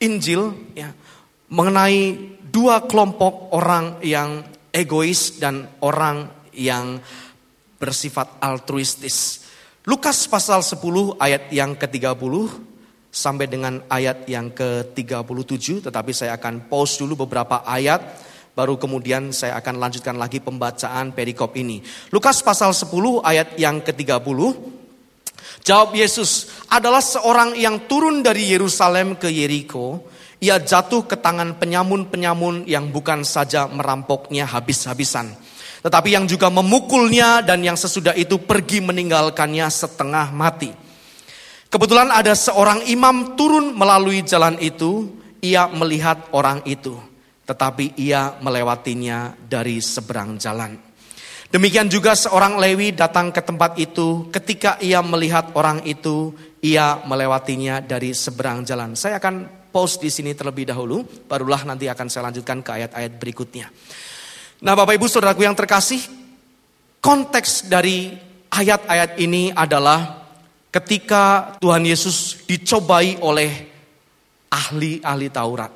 Injil 0.00 0.72
ya 0.72 0.88
mengenai 1.50 2.14
dua 2.46 2.86
kelompok 2.86 3.52
orang 3.52 3.98
yang 4.00 4.53
egois 4.74 5.38
dan 5.38 5.70
orang 5.86 6.50
yang 6.50 6.98
bersifat 7.78 8.42
altruistis. 8.42 9.46
Lukas 9.86 10.26
pasal 10.26 10.66
10 10.66 10.82
ayat 11.22 11.54
yang 11.54 11.78
ke-30 11.78 12.34
sampai 13.14 13.46
dengan 13.46 13.78
ayat 13.86 14.26
yang 14.26 14.50
ke-37 14.50 15.86
tetapi 15.86 16.10
saya 16.10 16.34
akan 16.34 16.66
pause 16.66 16.98
dulu 16.98 17.22
beberapa 17.22 17.62
ayat 17.62 18.02
baru 18.58 18.74
kemudian 18.74 19.30
saya 19.30 19.60
akan 19.62 19.78
lanjutkan 19.78 20.18
lagi 20.18 20.42
pembacaan 20.42 21.14
perikop 21.14 21.54
ini. 21.54 21.78
Lukas 22.10 22.42
pasal 22.42 22.74
10 22.74 22.90
ayat 23.22 23.54
yang 23.54 23.78
ke-30 23.84 24.74
Jawab 25.64 25.96
Yesus, 25.96 26.52
adalah 26.68 27.00
seorang 27.00 27.56
yang 27.56 27.88
turun 27.88 28.20
dari 28.20 28.52
Yerusalem 28.52 29.16
ke 29.16 29.32
Yeriko. 29.32 30.12
Ia 30.44 30.60
jatuh 30.60 31.08
ke 31.08 31.16
tangan 31.16 31.56
penyamun-penyamun 31.56 32.68
yang 32.68 32.92
bukan 32.92 33.24
saja 33.24 33.64
merampoknya 33.64 34.44
habis-habisan. 34.44 35.32
Tetapi 35.80 36.12
yang 36.12 36.28
juga 36.28 36.52
memukulnya 36.52 37.40
dan 37.40 37.64
yang 37.64 37.80
sesudah 37.80 38.12
itu 38.12 38.36
pergi 38.44 38.84
meninggalkannya 38.84 39.64
setengah 39.72 40.28
mati. 40.36 40.68
Kebetulan 41.72 42.12
ada 42.12 42.36
seorang 42.36 42.84
imam 42.84 43.40
turun 43.40 43.72
melalui 43.72 44.20
jalan 44.20 44.60
itu. 44.60 45.16
Ia 45.40 45.64
melihat 45.72 46.28
orang 46.36 46.60
itu. 46.68 46.92
Tetapi 47.48 47.96
ia 47.96 48.36
melewatinya 48.44 49.32
dari 49.48 49.80
seberang 49.80 50.36
jalan. 50.36 50.76
Demikian 51.48 51.88
juga 51.88 52.12
seorang 52.12 52.60
Lewi 52.60 52.92
datang 52.92 53.32
ke 53.32 53.40
tempat 53.40 53.80
itu. 53.80 54.28
Ketika 54.28 54.76
ia 54.80 55.00
melihat 55.00 55.56
orang 55.56 55.84
itu, 55.88 56.36
ia 56.60 57.00
melewatinya 57.04 57.80
dari 57.84 58.12
seberang 58.12 58.64
jalan. 58.64 58.96
Saya 58.96 59.20
akan 59.20 59.63
pause 59.74 59.98
di 59.98 60.06
sini 60.06 60.38
terlebih 60.38 60.70
dahulu, 60.70 61.02
barulah 61.26 61.66
nanti 61.66 61.90
akan 61.90 62.06
saya 62.06 62.30
lanjutkan 62.30 62.62
ke 62.62 62.70
ayat-ayat 62.70 63.12
berikutnya. 63.18 63.66
Nah, 64.62 64.78
Bapak 64.78 64.94
Ibu 64.94 65.10
Saudaraku 65.10 65.42
yang 65.42 65.58
terkasih, 65.58 65.98
konteks 67.02 67.66
dari 67.66 68.14
ayat-ayat 68.54 69.18
ini 69.18 69.50
adalah 69.50 70.30
ketika 70.70 71.58
Tuhan 71.58 71.82
Yesus 71.82 72.46
dicobai 72.46 73.18
oleh 73.18 73.50
ahli-ahli 74.54 75.28
Taurat. 75.34 75.72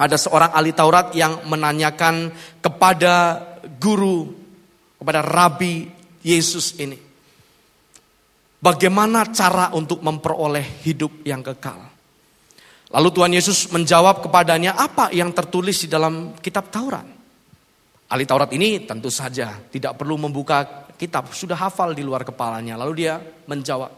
Ada 0.00 0.16
seorang 0.16 0.56
ahli 0.56 0.72
Taurat 0.72 1.12
yang 1.12 1.44
menanyakan 1.44 2.32
kepada 2.64 3.44
guru 3.76 4.32
kepada 4.96 5.20
Rabi 5.20 5.84
Yesus 6.24 6.80
ini. 6.80 6.96
Bagaimana 8.62 9.28
cara 9.34 9.68
untuk 9.76 10.00
memperoleh 10.00 10.80
hidup 10.86 11.26
yang 11.28 11.44
kekal? 11.44 11.91
Lalu 12.92 13.08
Tuhan 13.08 13.32
Yesus 13.32 13.72
menjawab 13.72 14.20
kepadanya 14.20 14.76
apa 14.76 15.08
yang 15.16 15.32
tertulis 15.32 15.80
di 15.80 15.88
dalam 15.88 16.36
kitab 16.36 16.68
Taurat. 16.68 17.08
Ahli 18.12 18.28
Taurat 18.28 18.52
ini 18.52 18.84
tentu 18.84 19.08
saja 19.08 19.56
tidak 19.72 19.96
perlu 19.96 20.20
membuka 20.20 20.84
kitab, 21.00 21.32
sudah 21.32 21.56
hafal 21.56 21.96
di 21.96 22.04
luar 22.04 22.20
kepalanya. 22.28 22.76
Lalu 22.76 22.92
dia 23.00 23.16
menjawab, 23.48 23.88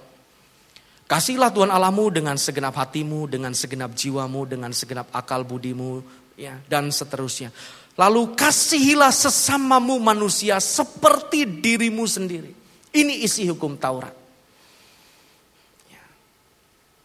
Kasihlah 1.05 1.53
Tuhan 1.53 1.69
Allahmu 1.69 2.09
dengan 2.09 2.39
segenap 2.41 2.79
hatimu, 2.81 3.29
dengan 3.29 3.53
segenap 3.53 3.93
jiwamu, 3.93 4.49
dengan 4.49 4.73
segenap 4.73 5.13
akal 5.13 5.45
budimu, 5.45 6.01
ya, 6.39 6.57
dan 6.65 6.89
seterusnya. 6.89 7.53
Lalu 7.99 8.33
kasihilah 8.33 9.13
sesamamu 9.13 10.01
manusia 10.01 10.57
seperti 10.63 11.45
dirimu 11.45 12.09
sendiri. 12.09 12.51
Ini 12.95 13.21
isi 13.21 13.45
hukum 13.51 13.77
Taurat. 13.77 14.24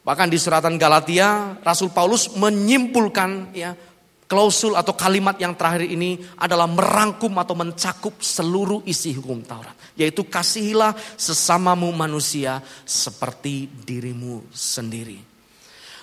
Bahkan 0.09 0.25
di 0.25 0.41
suratan 0.41 0.73
Galatia, 0.81 1.61
Rasul 1.61 1.93
Paulus 1.93 2.33
menyimpulkan 2.33 3.53
ya 3.53 3.77
klausul 4.25 4.73
atau 4.73 4.97
kalimat 4.97 5.37
yang 5.37 5.53
terakhir 5.53 5.85
ini 5.85 6.17
adalah 6.41 6.65
merangkum 6.65 7.29
atau 7.37 7.53
mencakup 7.53 8.17
seluruh 8.17 8.81
isi 8.89 9.13
hukum 9.13 9.45
Taurat. 9.45 9.77
Yaitu 9.93 10.25
kasihilah 10.25 10.97
sesamamu 11.13 11.93
manusia 11.93 12.57
seperti 12.89 13.69
dirimu 13.69 14.49
sendiri. 14.49 15.21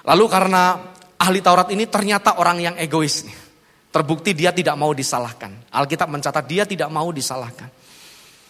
Lalu 0.07 0.25
karena 0.31 0.87
ahli 1.19 1.43
Taurat 1.43 1.67
ini 1.75 1.91
ternyata 1.91 2.39
orang 2.39 2.63
yang 2.63 2.75
egois. 2.79 3.27
Terbukti 3.91 4.39
dia 4.39 4.55
tidak 4.55 4.79
mau 4.79 4.95
disalahkan. 4.95 5.67
Alkitab 5.75 6.07
mencatat 6.07 6.47
dia 6.47 6.63
tidak 6.63 6.95
mau 6.95 7.11
disalahkan. 7.11 7.75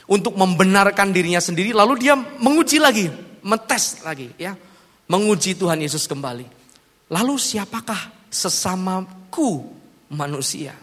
Untuk 0.04 0.36
membenarkan 0.36 1.16
dirinya 1.16 1.40
sendiri 1.40 1.72
lalu 1.72 1.96
dia 1.96 2.12
menguji 2.12 2.76
lagi, 2.76 3.08
metes 3.40 4.04
lagi 4.04 4.36
ya. 4.36 4.52
Menguji 5.06 5.54
Tuhan 5.54 5.78
Yesus 5.78 6.10
kembali. 6.10 6.46
Lalu 7.14 7.34
siapakah 7.38 8.26
sesamaku 8.26 9.62
manusia. 10.10 10.74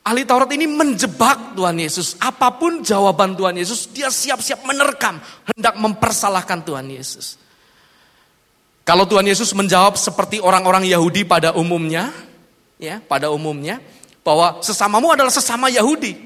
Ahli 0.00 0.24
Taurat 0.24 0.48
ini 0.54 0.64
menjebak 0.64 1.54
Tuhan 1.58 1.76
Yesus. 1.76 2.16
Apa 2.22 2.56
pun 2.56 2.80
jawaban 2.80 3.36
Tuhan 3.36 3.58
Yesus, 3.58 3.90
dia 3.92 4.08
siap-siap 4.08 4.64
menerkam, 4.64 5.20
hendak 5.52 5.76
mempersalahkan 5.76 6.64
Tuhan 6.64 6.88
Yesus. 6.88 7.36
Kalau 8.82 9.04
Tuhan 9.04 9.28
Yesus 9.28 9.52
menjawab 9.52 9.94
seperti 10.00 10.40
orang-orang 10.40 10.88
Yahudi 10.88 11.22
pada 11.28 11.52
umumnya, 11.52 12.10
ya, 12.80 12.98
pada 13.04 13.28
umumnya 13.28 13.78
bahwa 14.24 14.64
sesamamu 14.64 15.12
adalah 15.12 15.30
sesama 15.30 15.68
Yahudi. 15.68 16.16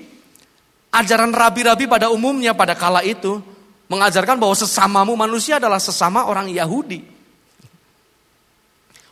Ajaran 0.94 1.34
rabi-rabi 1.34 1.90
pada 1.90 2.08
umumnya 2.08 2.54
pada 2.54 2.78
kala 2.78 3.02
itu 3.02 3.42
mengajarkan 3.88 4.40
bahwa 4.40 4.56
sesamamu 4.56 5.12
manusia 5.14 5.60
adalah 5.60 5.78
sesama 5.78 6.24
orang 6.24 6.48
Yahudi. 6.48 7.04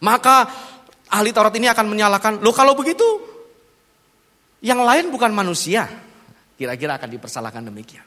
Maka 0.02 0.50
ahli 1.12 1.30
Taurat 1.30 1.54
ini 1.54 1.70
akan 1.70 1.87
menyalahkan, 1.87 2.32
"Loh 2.42 2.54
kalau 2.56 2.74
begitu 2.74 3.04
yang 4.62 4.87
lain 4.87 5.11
bukan 5.11 5.35
manusia. 5.35 5.90
Kira-kira 6.54 6.94
akan 6.96 7.11
dipersalahkan 7.11 7.66
demikian. 7.66 8.06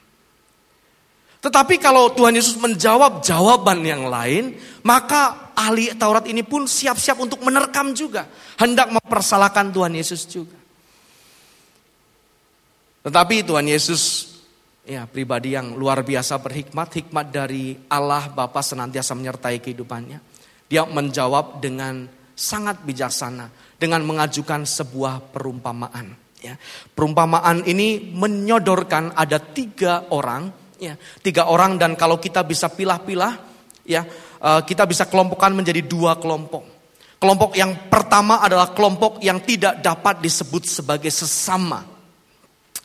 Tetapi 1.44 1.76
kalau 1.78 2.10
Tuhan 2.16 2.32
Yesus 2.32 2.56
menjawab 2.56 3.20
jawaban 3.20 3.84
yang 3.84 4.08
lain, 4.08 4.56
maka 4.82 5.52
ahli 5.52 5.92
Taurat 5.94 6.24
ini 6.26 6.40
pun 6.42 6.64
siap-siap 6.64 7.20
untuk 7.20 7.44
menerkam 7.44 7.92
juga. 7.92 8.26
Hendak 8.56 8.88
mempersalahkan 8.88 9.70
Tuhan 9.70 9.92
Yesus 9.94 10.24
juga. 10.26 10.56
Tetapi 13.06 13.46
Tuhan 13.46 13.68
Yesus 13.68 14.34
ya 14.86 15.04
pribadi 15.10 15.58
yang 15.58 15.74
luar 15.74 16.06
biasa 16.06 16.38
berhikmat, 16.38 16.88
hikmat 16.94 17.26
dari 17.34 17.74
Allah 17.90 18.30
Bapa 18.30 18.62
senantiasa 18.62 19.18
menyertai 19.18 19.58
kehidupannya. 19.58 20.22
Dia 20.70 20.86
menjawab 20.86 21.58
dengan 21.58 22.06
sangat 22.32 22.86
bijaksana 22.86 23.50
dengan 23.76 24.06
mengajukan 24.06 24.62
sebuah 24.62 25.34
perumpamaan. 25.34 26.14
Ya, 26.38 26.54
perumpamaan 26.94 27.66
ini 27.66 28.14
menyodorkan 28.14 29.16
ada 29.18 29.42
tiga 29.42 30.06
orang, 30.14 30.52
ya, 30.78 30.94
tiga 31.24 31.50
orang 31.50 31.80
dan 31.80 31.98
kalau 31.98 32.22
kita 32.22 32.46
bisa 32.46 32.70
pilah-pilah, 32.70 33.34
ya, 33.82 34.06
uh, 34.38 34.62
kita 34.62 34.86
bisa 34.86 35.10
kelompokkan 35.10 35.50
menjadi 35.50 35.82
dua 35.82 36.14
kelompok. 36.20 36.76
Kelompok 37.16 37.56
yang 37.56 37.88
pertama 37.88 38.44
adalah 38.44 38.76
kelompok 38.76 39.24
yang 39.24 39.40
tidak 39.40 39.80
dapat 39.80 40.20
disebut 40.20 40.68
sebagai 40.68 41.08
sesama. 41.08 41.95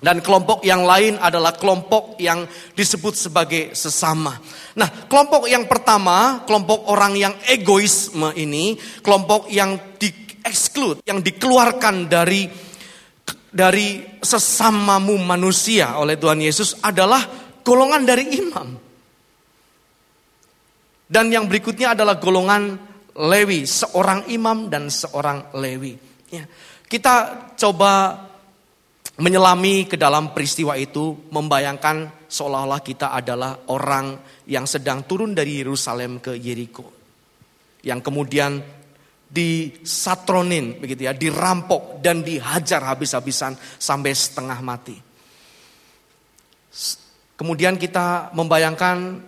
Dan 0.01 0.17
kelompok 0.25 0.65
yang 0.65 0.81
lain 0.81 1.21
adalah 1.21 1.53
kelompok 1.53 2.17
yang 2.17 2.49
disebut 2.73 3.13
sebagai 3.13 3.77
sesama. 3.77 4.33
Nah, 4.73 5.05
kelompok 5.05 5.45
yang 5.45 5.69
pertama, 5.69 6.41
kelompok 6.49 6.89
orang 6.89 7.13
yang 7.13 7.37
egoisme 7.45 8.33
ini, 8.33 8.73
kelompok 9.05 9.45
yang 9.53 9.77
di 10.01 10.09
exclude, 10.41 11.05
yang 11.05 11.21
dikeluarkan 11.21 12.09
dari 12.09 12.49
dari 13.51 14.17
sesamamu 14.17 15.21
manusia 15.21 15.99
oleh 16.01 16.17
Tuhan 16.17 16.41
Yesus 16.41 16.81
adalah 16.81 17.21
golongan 17.61 18.01
dari 18.01 18.25
imam. 18.41 18.69
Dan 21.11 21.27
yang 21.29 21.45
berikutnya 21.45 21.93
adalah 21.93 22.17
golongan 22.17 22.89
Lewi, 23.11 23.67
seorang 23.67 24.31
imam 24.31 24.71
dan 24.71 24.87
seorang 24.87 25.51
Lewi. 25.59 25.93
Ya. 26.31 26.47
Kita 26.87 27.13
coba 27.59 28.15
menyelami 29.21 29.85
ke 29.85 29.95
dalam 30.01 30.33
peristiwa 30.33 30.73
itu, 30.73 31.29
membayangkan 31.29 32.25
seolah-olah 32.25 32.81
kita 32.81 33.13
adalah 33.13 33.69
orang 33.69 34.17
yang 34.49 34.65
sedang 34.65 35.05
turun 35.05 35.37
dari 35.37 35.61
Yerusalem 35.61 36.17
ke 36.17 36.33
Yeriko. 36.33 36.89
Yang 37.85 38.01
kemudian 38.01 38.51
disatronin 39.31 40.81
begitu 40.81 41.05
ya, 41.05 41.13
dirampok 41.13 42.01
dan 42.01 42.25
dihajar 42.25 42.81
habis-habisan 42.83 43.53
sampai 43.77 44.11
setengah 44.11 44.59
mati. 44.59 44.97
Kemudian 47.37 47.77
kita 47.77 48.33
membayangkan 48.33 49.21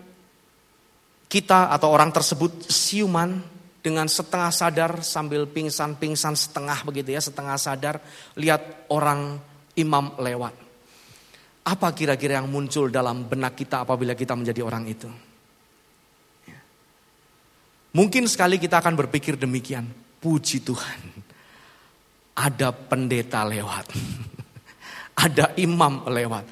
kita 1.29 1.73
atau 1.73 1.89
orang 1.89 2.13
tersebut 2.13 2.69
siuman 2.69 3.41
dengan 3.81 4.05
setengah 4.05 4.53
sadar 4.53 4.91
sambil 5.01 5.49
pingsan-pingsan 5.49 6.33
setengah 6.37 6.81
begitu 6.85 7.13
ya, 7.13 7.21
setengah 7.21 7.57
sadar 7.57 7.97
lihat 8.37 8.89
orang 8.93 9.52
imam 9.77 10.17
lewat. 10.19 10.55
Apa 11.63 11.95
kira-kira 11.95 12.43
yang 12.43 12.51
muncul 12.51 12.91
dalam 12.91 13.23
benak 13.23 13.55
kita 13.55 13.87
apabila 13.87 14.11
kita 14.13 14.35
menjadi 14.35 14.61
orang 14.61 14.83
itu? 14.83 15.07
Mungkin 17.93 18.25
sekali 18.25 18.57
kita 18.57 18.81
akan 18.81 18.97
berpikir 18.97 19.37
demikian. 19.37 19.85
Puji 20.17 20.65
Tuhan. 20.65 20.99
Ada 22.33 22.73
pendeta 22.73 23.45
lewat. 23.45 23.85
Ada 25.23 25.53
imam 25.61 26.09
lewat. 26.09 26.45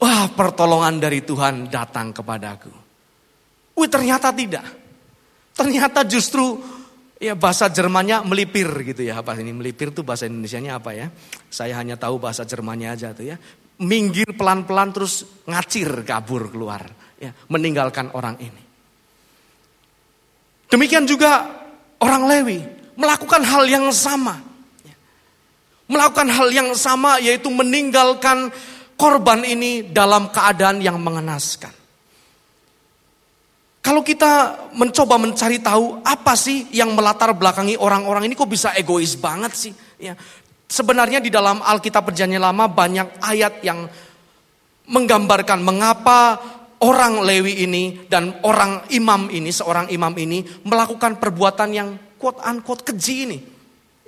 Wah 0.00 0.26
pertolongan 0.32 0.98
dari 0.98 1.20
Tuhan 1.20 1.68
datang 1.68 2.16
kepadaku. 2.16 2.72
Wih 3.76 3.90
ternyata 3.92 4.32
tidak. 4.32 4.64
Ternyata 5.54 6.02
justru 6.08 6.58
ya 7.24 7.34
bahasa 7.34 7.72
Jermannya 7.72 8.20
melipir 8.28 8.68
gitu 8.84 9.00
ya. 9.00 9.24
Apa 9.24 9.32
ini 9.40 9.56
melipir 9.56 9.96
tuh 9.96 10.04
bahasa 10.04 10.28
Indonesianya 10.28 10.76
apa 10.76 10.92
ya? 10.92 11.08
Saya 11.48 11.80
hanya 11.80 11.96
tahu 11.96 12.20
bahasa 12.20 12.44
Jermannya 12.44 12.92
aja 12.92 13.16
tuh 13.16 13.24
ya. 13.24 13.40
Minggir 13.80 14.36
pelan-pelan 14.36 14.92
terus 14.92 15.24
ngacir 15.48 16.04
kabur 16.04 16.52
keluar. 16.52 16.84
Ya, 17.16 17.32
meninggalkan 17.48 18.12
orang 18.12 18.36
ini. 18.36 18.62
Demikian 20.68 21.08
juga 21.08 21.48
orang 22.02 22.28
Lewi 22.28 22.58
melakukan 23.00 23.40
hal 23.40 23.64
yang 23.64 23.88
sama. 23.94 24.42
Melakukan 25.84 26.28
hal 26.32 26.48
yang 26.52 26.72
sama 26.76 27.20
yaitu 27.20 27.48
meninggalkan 27.52 28.48
korban 28.96 29.44
ini 29.44 29.84
dalam 29.92 30.32
keadaan 30.32 30.80
yang 30.80 30.96
mengenaskan. 31.00 31.83
Kalau 33.84 34.00
kita 34.00 34.64
mencoba 34.72 35.20
mencari 35.20 35.60
tahu 35.60 36.00
apa 36.00 36.32
sih 36.40 36.72
yang 36.72 36.96
melatar 36.96 37.36
belakangi 37.36 37.76
orang-orang 37.76 38.24
ini 38.24 38.32
kok 38.32 38.48
bisa 38.48 38.72
egois 38.72 39.12
banget 39.12 39.52
sih? 39.52 39.76
Ya, 40.00 40.16
sebenarnya 40.64 41.20
di 41.20 41.28
dalam 41.28 41.60
Alkitab 41.60 42.08
Perjanjian 42.08 42.40
Lama 42.40 42.64
banyak 42.64 43.20
ayat 43.20 43.60
yang 43.60 43.84
menggambarkan 44.88 45.60
mengapa 45.60 46.40
orang 46.80 47.28
Lewi 47.28 47.68
ini 47.68 48.08
dan 48.08 48.40
orang 48.40 48.88
imam 48.88 49.28
ini, 49.28 49.52
seorang 49.52 49.92
imam 49.92 50.16
ini 50.16 50.64
melakukan 50.64 51.20
perbuatan 51.20 51.68
yang 51.68 51.88
quote 52.16 52.40
unquote 52.40 52.88
keji 52.88 53.14
ini. 53.28 53.38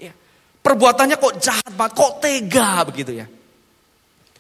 Ya. 0.00 0.16
Perbuatannya 0.64 1.20
kok 1.20 1.36
jahat 1.36 1.72
banget, 1.76 1.92
kok 2.00 2.12
tega 2.24 2.80
begitu 2.88 3.12
ya. 3.12 3.28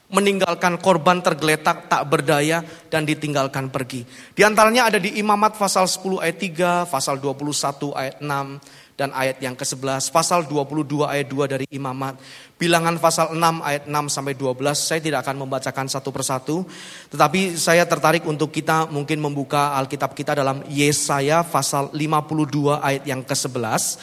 Meninggalkan 0.06 0.78
korban 0.78 1.18
tergeletak 1.18 1.90
tak 1.90 2.02
berdaya 2.06 2.62
dan 2.86 3.02
ditinggalkan 3.02 3.74
pergi. 3.74 4.06
Di 4.32 4.46
antaranya 4.46 4.86
ada 4.86 5.02
di 5.02 5.18
Imamat 5.18 5.58
pasal 5.58 5.90
10 5.90 6.22
ayat 6.22 6.38
3, 6.38 6.86
pasal 6.86 7.18
21 7.18 7.90
ayat 7.90 8.16
6, 8.22 8.86
dan 8.96 9.12
ayat 9.12 9.36
yang 9.44 9.52
ke-11, 9.52 10.08
pasal 10.08 10.48
22 10.48 11.04
ayat 11.04 11.28
2 11.28 11.52
dari 11.52 11.66
imamat, 11.68 12.16
bilangan 12.56 12.96
pasal 12.96 13.36
6 13.36 13.60
ayat 13.60 13.84
6 13.84 13.92
sampai 14.08 14.32
12, 14.32 14.56
saya 14.72 15.00
tidak 15.04 15.20
akan 15.28 15.44
membacakan 15.44 15.86
satu 15.86 16.08
persatu, 16.08 16.64
tetapi 17.12 17.60
saya 17.60 17.84
tertarik 17.84 18.24
untuk 18.24 18.48
kita 18.48 18.88
mungkin 18.88 19.20
membuka 19.20 19.76
Alkitab 19.76 20.16
kita 20.16 20.32
dalam 20.32 20.64
Yesaya 20.72 21.44
pasal 21.44 21.92
52 21.92 22.80
ayat 22.80 23.04
yang 23.04 23.20
ke-11. 23.20 24.00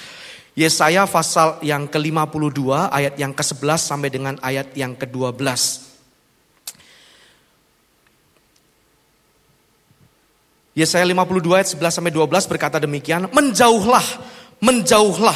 Yesaya 0.53 1.09
pasal 1.09 1.57
yang 1.65 1.89
ke-52 1.89 2.93
ayat 2.93 3.17
yang 3.17 3.33
ke-11 3.33 3.79
sampai 3.81 4.13
dengan 4.13 4.37
ayat 4.45 4.69
yang 4.77 4.93
ke-12. 4.93 5.92
Yesaya 10.73 11.05
52 11.05 11.53
ayat 11.53 11.69
11 11.77 12.01
sampai 12.01 12.13
12 12.13 12.49
berkata 12.49 12.81
demikian, 12.81 13.29
menjauhlah 13.29 14.05
menjauhlah, 14.63 15.35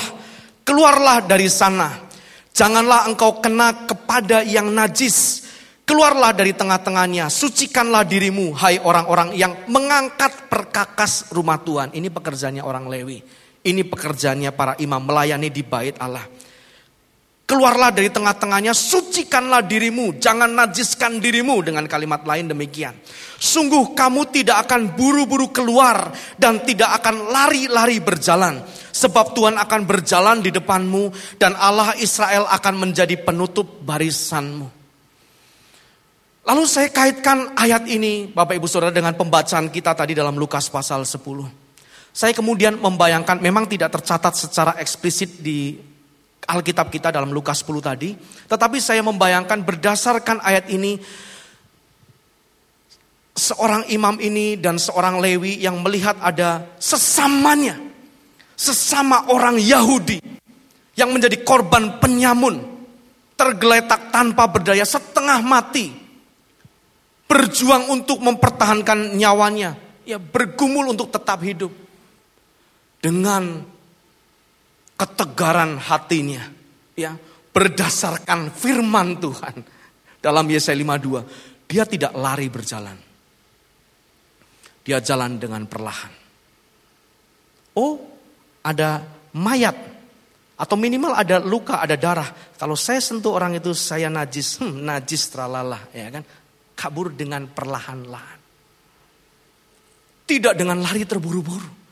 keluarlah 0.64 1.28
dari 1.28 1.52
sana. 1.52 2.08
Janganlah 2.56 3.12
engkau 3.12 3.44
kena 3.44 3.86
kepada 3.86 4.42
yang 4.48 4.72
najis. 4.72 5.44
Keluarlah 5.88 6.36
dari 6.36 6.52
tengah-tengahnya, 6.52 7.32
sucikanlah 7.32 8.04
dirimu, 8.04 8.52
hai 8.60 8.76
orang-orang 8.76 9.32
yang 9.40 9.56
mengangkat 9.72 10.52
perkakas 10.52 11.32
rumah 11.32 11.64
Tuhan. 11.64 11.96
Ini 11.96 12.12
pekerjaannya 12.12 12.64
orang 12.64 12.92
Lewi. 12.92 13.24
Ini 13.64 13.88
pekerjaannya 13.88 14.52
para 14.52 14.76
imam 14.84 15.00
melayani 15.00 15.48
di 15.48 15.64
bait 15.64 15.96
Allah. 16.00 16.28
Keluarlah 17.48 17.96
dari 17.96 18.12
tengah-tengahnya, 18.12 18.76
sucikanlah 18.76 19.64
dirimu, 19.64 20.20
jangan 20.20 20.52
najiskan 20.52 21.24
dirimu 21.24 21.64
dengan 21.64 21.88
kalimat 21.88 22.28
lain 22.28 22.52
demikian. 22.52 22.92
Sungguh 23.40 23.96
kamu 23.96 24.28
tidak 24.36 24.68
akan 24.68 24.92
buru-buru 24.92 25.48
keluar 25.56 26.12
dan 26.36 26.60
tidak 26.68 27.00
akan 27.00 27.32
lari-lari 27.32 28.04
berjalan. 28.04 28.60
Sebab 28.92 29.32
Tuhan 29.32 29.56
akan 29.64 29.82
berjalan 29.88 30.44
di 30.44 30.52
depanmu 30.52 31.16
dan 31.40 31.56
Allah 31.56 31.96
Israel 32.04 32.52
akan 32.52 32.84
menjadi 32.84 33.16
penutup 33.16 33.80
barisanmu. 33.80 34.68
Lalu 36.52 36.64
saya 36.68 36.92
kaitkan 36.92 37.56
ayat 37.56 37.88
ini 37.88 38.28
Bapak 38.28 38.60
Ibu 38.60 38.68
Saudara 38.68 38.92
dengan 38.92 39.16
pembacaan 39.16 39.72
kita 39.72 39.96
tadi 39.96 40.12
dalam 40.12 40.36
Lukas 40.36 40.68
pasal 40.68 41.08
10. 41.08 41.24
Saya 42.12 42.36
kemudian 42.36 42.76
membayangkan 42.76 43.40
memang 43.40 43.72
tidak 43.72 43.96
tercatat 43.96 44.36
secara 44.36 44.76
eksplisit 44.84 45.40
di 45.40 45.96
Alkitab 46.48 46.88
kita 46.88 47.12
dalam 47.12 47.36
Lukas 47.36 47.60
10 47.60 47.84
tadi, 47.84 48.16
tetapi 48.48 48.80
saya 48.80 49.04
membayangkan 49.04 49.68
berdasarkan 49.68 50.40
ayat 50.40 50.72
ini 50.72 50.96
seorang 53.38 53.86
imam 53.92 54.18
ini 54.18 54.58
dan 54.58 54.82
seorang 54.82 55.20
Lewi 55.20 55.60
yang 55.60 55.84
melihat 55.84 56.16
ada 56.24 56.66
sesamanya, 56.80 57.76
sesama 58.56 59.30
orang 59.30 59.62
Yahudi 59.62 60.24
yang 60.98 61.14
menjadi 61.14 61.46
korban 61.46 62.02
penyamun, 62.02 62.58
tergeletak 63.38 64.10
tanpa 64.10 64.50
berdaya, 64.50 64.82
setengah 64.82 65.44
mati, 65.46 65.94
berjuang 67.30 67.94
untuk 67.94 68.18
mempertahankan 68.24 69.14
nyawanya, 69.14 69.78
ya 70.08 70.18
bergumul 70.18 70.90
untuk 70.90 71.14
tetap 71.14 71.44
hidup. 71.46 71.70
Dengan 72.98 73.62
ketegaran 74.98 75.78
hatinya, 75.78 76.44
ya 76.98 77.14
berdasarkan 77.54 78.52
firman 78.52 79.22
Tuhan 79.22 79.56
dalam 80.20 80.46
Yesaya 80.50 80.78
52, 80.78 81.70
dia 81.70 81.86
tidak 81.86 82.14
lari 82.18 82.50
berjalan 82.50 83.08
dia 84.88 85.04
jalan 85.04 85.36
dengan 85.36 85.68
perlahan. 85.68 86.16
Oh, 87.76 88.00
ada 88.64 89.04
mayat. 89.36 89.76
Atau 90.56 90.80
minimal 90.80 91.12
ada 91.12 91.44
luka, 91.44 91.84
ada 91.84 92.00
darah. 92.00 92.32
Kalau 92.56 92.80
saya 92.80 93.04
sentuh 93.04 93.36
orang 93.36 93.60
itu, 93.60 93.76
saya 93.76 94.08
najis. 94.08 94.64
Hmm, 94.64 94.88
najis 94.88 95.28
tralala, 95.28 95.92
ya 95.92 96.08
kan? 96.08 96.24
Kabur 96.72 97.12
dengan 97.12 97.52
perlahan-lahan. 97.52 98.40
Tidak 100.24 100.56
dengan 100.56 100.80
lari 100.80 101.04
terburu-buru. 101.04 101.87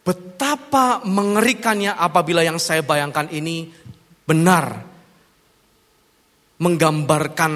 Betapa 0.00 1.04
mengerikannya 1.04 1.92
apabila 1.92 2.40
yang 2.40 2.56
saya 2.56 2.80
bayangkan 2.80 3.28
ini 3.30 3.68
benar. 4.24 4.88
Menggambarkan 6.60 7.52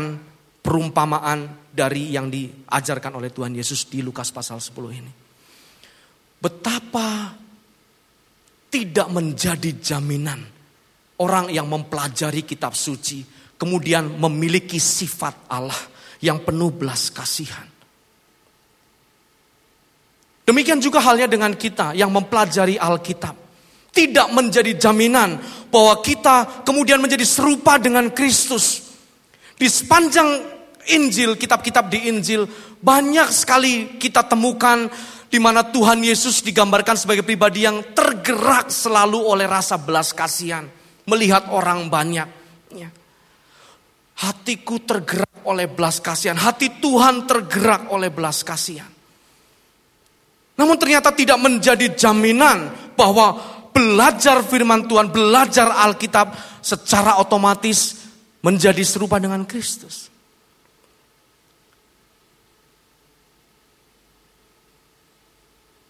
perumpamaan 0.64 1.68
dari 1.68 2.08
yang 2.14 2.32
diajarkan 2.32 3.20
oleh 3.20 3.28
Tuhan 3.28 3.52
Yesus 3.52 3.84
di 3.92 4.00
Lukas 4.00 4.32
pasal 4.32 4.64
10 4.64 4.72
ini. 4.96 5.12
Betapa 6.40 7.36
tidak 8.72 9.08
menjadi 9.12 9.70
jaminan 9.76 10.40
orang 11.20 11.52
yang 11.52 11.68
mempelajari 11.68 12.42
kitab 12.48 12.72
suci 12.72 13.22
kemudian 13.54 14.18
memiliki 14.18 14.80
sifat 14.80 15.46
Allah 15.52 15.78
yang 16.24 16.42
penuh 16.42 16.72
belas 16.74 17.12
kasihan. 17.12 17.73
Demikian 20.44 20.76
juga 20.76 21.00
halnya 21.00 21.24
dengan 21.24 21.56
kita 21.56 21.96
yang 21.96 22.12
mempelajari 22.12 22.76
Alkitab. 22.76 23.32
Tidak 23.94 24.28
menjadi 24.36 24.76
jaminan 24.76 25.40
bahwa 25.72 26.04
kita 26.04 26.66
kemudian 26.68 27.00
menjadi 27.00 27.24
serupa 27.24 27.80
dengan 27.80 28.12
Kristus. 28.12 28.92
Di 29.56 29.64
sepanjang 29.70 30.44
Injil, 30.92 31.40
kitab-kitab 31.40 31.88
di 31.88 32.12
Injil, 32.12 32.44
banyak 32.84 33.32
sekali 33.32 33.96
kita 33.96 34.28
temukan 34.28 34.92
di 35.32 35.40
mana 35.40 35.64
Tuhan 35.64 36.04
Yesus 36.04 36.44
digambarkan 36.44 36.94
sebagai 36.94 37.24
pribadi 37.26 37.64
yang 37.64 37.96
tergerak 37.96 38.68
selalu 38.68 39.18
oleh 39.18 39.48
rasa 39.48 39.80
belas 39.80 40.12
kasihan, 40.12 40.68
melihat 41.08 41.48
orang 41.50 41.90
banyak. 41.90 42.28
Ya. 42.76 42.92
Hatiku 44.20 44.84
tergerak 44.84 45.42
oleh 45.48 45.66
belas 45.66 45.98
kasihan, 45.98 46.38
hati 46.38 46.78
Tuhan 46.78 47.26
tergerak 47.26 47.90
oleh 47.90 48.14
belas 48.14 48.46
kasihan. 48.46 48.93
Namun 50.54 50.78
ternyata 50.78 51.10
tidak 51.10 51.38
menjadi 51.42 51.90
jaminan 51.98 52.70
bahwa 52.94 53.38
belajar 53.74 54.38
firman 54.46 54.86
Tuhan, 54.86 55.10
belajar 55.10 55.66
Alkitab 55.82 56.30
secara 56.62 57.18
otomatis 57.18 58.06
menjadi 58.38 58.84
serupa 58.86 59.18
dengan 59.18 59.42
Kristus. 59.42 60.12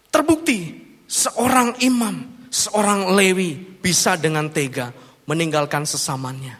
Terbukti 0.09 0.71
seorang 1.05 1.75
imam, 1.83 2.47
seorang 2.47 3.13
lewi 3.13 3.59
bisa 3.83 4.15
dengan 4.15 4.47
tega 4.49 4.89
meninggalkan 5.27 5.83
sesamanya 5.83 6.57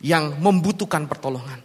yang 0.00 0.40
membutuhkan 0.40 1.04
pertolongan. 1.10 1.60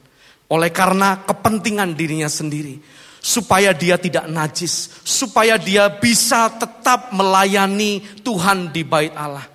Oleh 0.52 0.74
karena 0.74 1.24
kepentingan 1.24 1.94
dirinya 1.94 2.28
sendiri. 2.28 2.82
Supaya 3.26 3.74
dia 3.74 3.98
tidak 3.98 4.30
najis. 4.30 5.02
Supaya 5.02 5.58
dia 5.58 5.90
bisa 5.90 6.54
tetap 6.54 7.10
melayani 7.10 8.22
Tuhan 8.22 8.70
di 8.70 8.86
bait 8.86 9.18
Allah. 9.18 9.50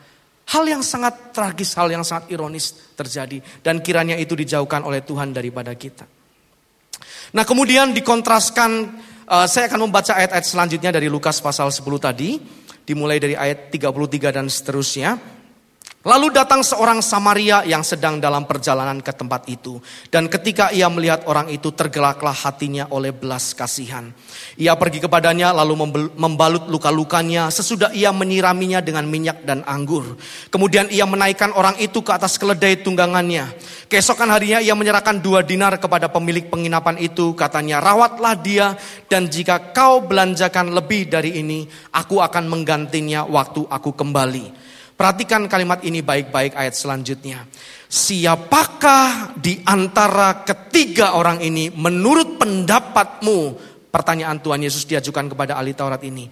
Hal 0.51 0.67
yang 0.67 0.83
sangat 0.83 1.31
tragis, 1.31 1.79
hal 1.79 1.87
yang 1.95 2.03
sangat 2.03 2.35
ironis 2.35 2.75
terjadi. 2.99 3.39
Dan 3.63 3.79
kiranya 3.79 4.19
itu 4.19 4.35
dijauhkan 4.35 4.83
oleh 4.83 5.07
Tuhan 5.07 5.31
daripada 5.31 5.71
kita. 5.79 6.03
Nah 7.31 7.47
kemudian 7.47 7.95
dikontraskan 7.95 8.71
Uh, 9.31 9.47
saya 9.47 9.71
akan 9.71 9.87
membaca 9.87 10.11
ayat-ayat 10.11 10.43
selanjutnya 10.43 10.91
dari 10.91 11.07
Lukas 11.07 11.39
pasal 11.39 11.71
10 11.71 11.87
tadi, 12.03 12.43
dimulai 12.83 13.23
dari 13.23 13.39
ayat 13.39 13.71
33 13.71 14.35
dan 14.35 14.51
seterusnya. 14.51 15.15
Lalu 16.01 16.33
datang 16.33 16.65
seorang 16.65 17.05
Samaria 17.05 17.61
yang 17.69 17.85
sedang 17.85 18.25
dalam 18.25 18.49
perjalanan 18.49 19.05
ke 19.05 19.13
tempat 19.13 19.45
itu. 19.53 19.85
Dan 20.09 20.33
ketika 20.33 20.73
ia 20.73 20.89
melihat 20.89 21.29
orang 21.29 21.53
itu 21.53 21.77
tergelaklah 21.77 22.33
hatinya 22.33 22.89
oleh 22.89 23.13
belas 23.13 23.53
kasihan. 23.53 24.09
Ia 24.57 24.81
pergi 24.81 25.05
kepadanya 25.05 25.53
lalu 25.53 25.77
membalut 26.17 26.73
luka-lukanya 26.73 27.53
sesudah 27.53 27.93
ia 27.93 28.17
menyiraminya 28.17 28.81
dengan 28.81 29.05
minyak 29.05 29.45
dan 29.45 29.61
anggur. 29.69 30.17
Kemudian 30.49 30.89
ia 30.89 31.05
menaikkan 31.05 31.53
orang 31.53 31.77
itu 31.77 32.01
ke 32.01 32.17
atas 32.17 32.41
keledai 32.41 32.81
tunggangannya. 32.81 33.53
Keesokan 33.93 34.33
harinya 34.33 34.65
ia 34.65 34.73
menyerahkan 34.73 35.21
dua 35.21 35.45
dinar 35.45 35.77
kepada 35.77 36.09
pemilik 36.09 36.49
penginapan 36.49 36.97
itu. 36.97 37.37
Katanya 37.37 37.77
rawatlah 37.77 38.41
dia 38.41 38.73
dan 39.05 39.29
jika 39.29 39.77
kau 39.77 40.01
belanjakan 40.01 40.73
lebih 40.73 41.13
dari 41.13 41.45
ini 41.45 41.69
aku 41.93 42.25
akan 42.25 42.49
menggantinya 42.49 43.29
waktu 43.29 43.69
aku 43.69 43.93
kembali. 43.93 44.60
Perhatikan 45.01 45.49
kalimat 45.49 45.81
ini 45.81 46.05
baik-baik 46.05 46.53
ayat 46.53 46.77
selanjutnya. 46.77 47.49
Siapakah 47.89 49.33
di 49.33 49.57
antara 49.65 50.45
ketiga 50.45 51.17
orang 51.17 51.41
ini 51.41 51.73
menurut 51.73 52.37
pendapatmu? 52.37 53.57
Pertanyaan 53.89 54.45
Tuhan 54.45 54.61
Yesus 54.61 54.85
diajukan 54.85 55.33
kepada 55.33 55.57
ahli 55.57 55.73
Taurat 55.73 56.05
ini. 56.05 56.29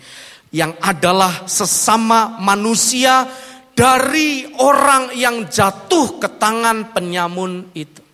Yang 0.52 0.76
adalah 0.84 1.48
sesama 1.48 2.36
manusia 2.44 3.24
dari 3.72 4.44
orang 4.60 5.16
yang 5.16 5.48
jatuh 5.48 6.20
ke 6.20 6.36
tangan 6.36 6.92
penyamun 6.92 7.72
itu. 7.72 8.04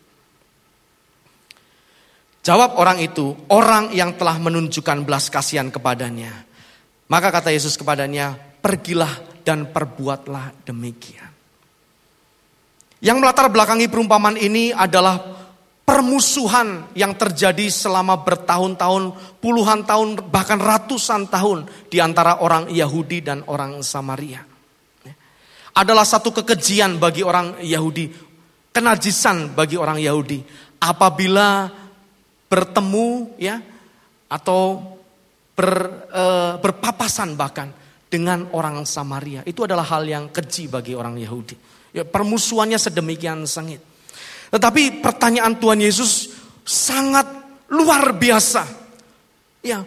Jawab 2.47 2.79
orang 2.79 3.03
itu, 3.03 3.35
orang 3.51 3.91
yang 3.91 4.15
telah 4.15 4.39
menunjukkan 4.39 5.03
belas 5.03 5.35
kasihan 5.35 5.67
kepadanya. 5.75 6.47
Maka 7.11 7.35
kata 7.35 7.51
Yesus 7.51 7.75
kepadanya, 7.75 8.39
pergilah 8.63 9.34
dan 9.45 9.71
perbuatlah 9.71 10.65
demikian. 10.65 11.31
Yang 13.05 13.17
melatar 13.21 13.53
belakangi 13.53 13.87
perumpamaan 13.93 14.41
ini 14.41 14.73
adalah 14.73 15.21
permusuhan 15.85 16.97
yang 16.97 17.13
terjadi 17.13 17.69
selama 17.69 18.25
bertahun-tahun, 18.25 19.37
puluhan 19.45 19.85
tahun, 19.85 20.33
bahkan 20.33 20.57
ratusan 20.57 21.29
tahun 21.29 21.69
di 21.93 22.01
antara 22.01 22.41
orang 22.41 22.73
Yahudi 22.73 23.21
dan 23.21 23.45
orang 23.45 23.85
Samaria. 23.85 24.41
Adalah 25.77 26.09
satu 26.09 26.33
kekejian 26.33 26.97
bagi 26.97 27.21
orang 27.21 27.61
Yahudi, 27.61 28.09
kenajisan 28.73 29.53
bagi 29.53 29.77
orang 29.77 30.01
Yahudi 30.01 30.41
apabila 30.81 31.69
bertemu 32.49 33.37
ya 33.37 33.61
atau 34.29 34.81
ber, 35.55 35.71
e, 36.09 36.25
berpapasan 36.59 37.39
bahkan 37.39 37.84
dengan 38.15 38.47
orang 38.55 38.87
Samaria. 38.87 39.43
Itu 39.43 39.67
adalah 39.67 39.83
hal 39.91 40.07
yang 40.07 40.31
keji 40.31 40.71
bagi 40.71 40.95
orang 40.95 41.19
Yahudi. 41.19 41.59
Ya, 41.91 42.07
permusuhannya 42.07 42.79
sedemikian 42.79 43.43
sengit. 43.43 43.83
Tetapi 44.55 45.03
pertanyaan 45.03 45.59
Tuhan 45.59 45.83
Yesus 45.83 46.31
sangat 46.63 47.27
luar 47.75 48.15
biasa. 48.15 48.63
Ya, 49.67 49.83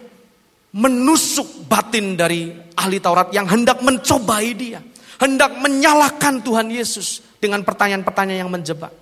menusuk 0.76 1.64
batin 1.72 2.20
dari 2.20 2.52
ahli 2.76 3.00
Taurat 3.00 3.32
yang 3.32 3.48
hendak 3.48 3.80
mencobai 3.80 4.52
dia. 4.52 4.84
Hendak 5.16 5.56
menyalahkan 5.64 6.44
Tuhan 6.44 6.68
Yesus 6.68 7.24
dengan 7.40 7.64
pertanyaan-pertanyaan 7.64 8.44
yang 8.44 8.52
menjebak. 8.52 8.92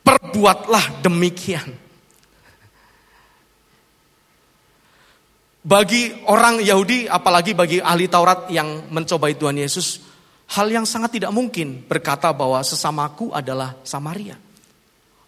Perbuatlah 0.00 1.04
demikian. 1.04 1.83
Bagi 5.64 6.12
orang 6.28 6.60
Yahudi, 6.60 7.08
apalagi 7.08 7.56
bagi 7.56 7.80
ahli 7.80 8.04
Taurat 8.04 8.52
yang 8.52 8.84
mencobai 8.92 9.32
Tuhan 9.32 9.56
Yesus, 9.56 10.04
hal 10.52 10.68
yang 10.68 10.84
sangat 10.84 11.16
tidak 11.16 11.32
mungkin 11.32 11.88
berkata 11.88 12.28
bahwa 12.36 12.60
sesamaku 12.60 13.32
adalah 13.32 13.80
Samaria. 13.80 14.36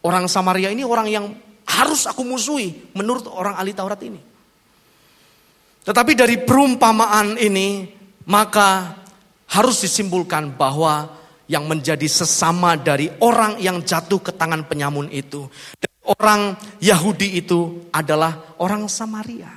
Orang 0.05 0.29
Samaria 0.29 0.69
ini 0.69 0.85
orang 0.85 1.09
yang 1.09 1.33
harus 1.65 2.05
aku 2.05 2.21
musuhi 2.21 2.93
menurut 2.93 3.25
orang 3.33 3.57
ahli 3.57 3.73
Taurat 3.73 3.99
ini. 4.05 4.21
Tetapi 5.89 6.13
dari 6.13 6.37
perumpamaan 6.45 7.41
ini 7.41 7.89
maka 8.29 8.99
harus 9.47 9.77
disimpulkan 9.81 10.59
bahwa 10.59 11.17
yang 11.47 11.71
menjadi 11.71 12.07
sesama 12.11 12.75
dari 12.75 13.07
orang 13.23 13.63
yang 13.63 13.83
jatuh 13.87 14.19
ke 14.19 14.35
tangan 14.35 14.67
penyamun 14.67 15.07
itu. 15.15 15.47
Orang 16.07 16.59
Yahudi 16.83 17.39
itu 17.39 17.87
adalah 17.91 18.55
orang 18.63 18.87
Samaria. 18.91 19.51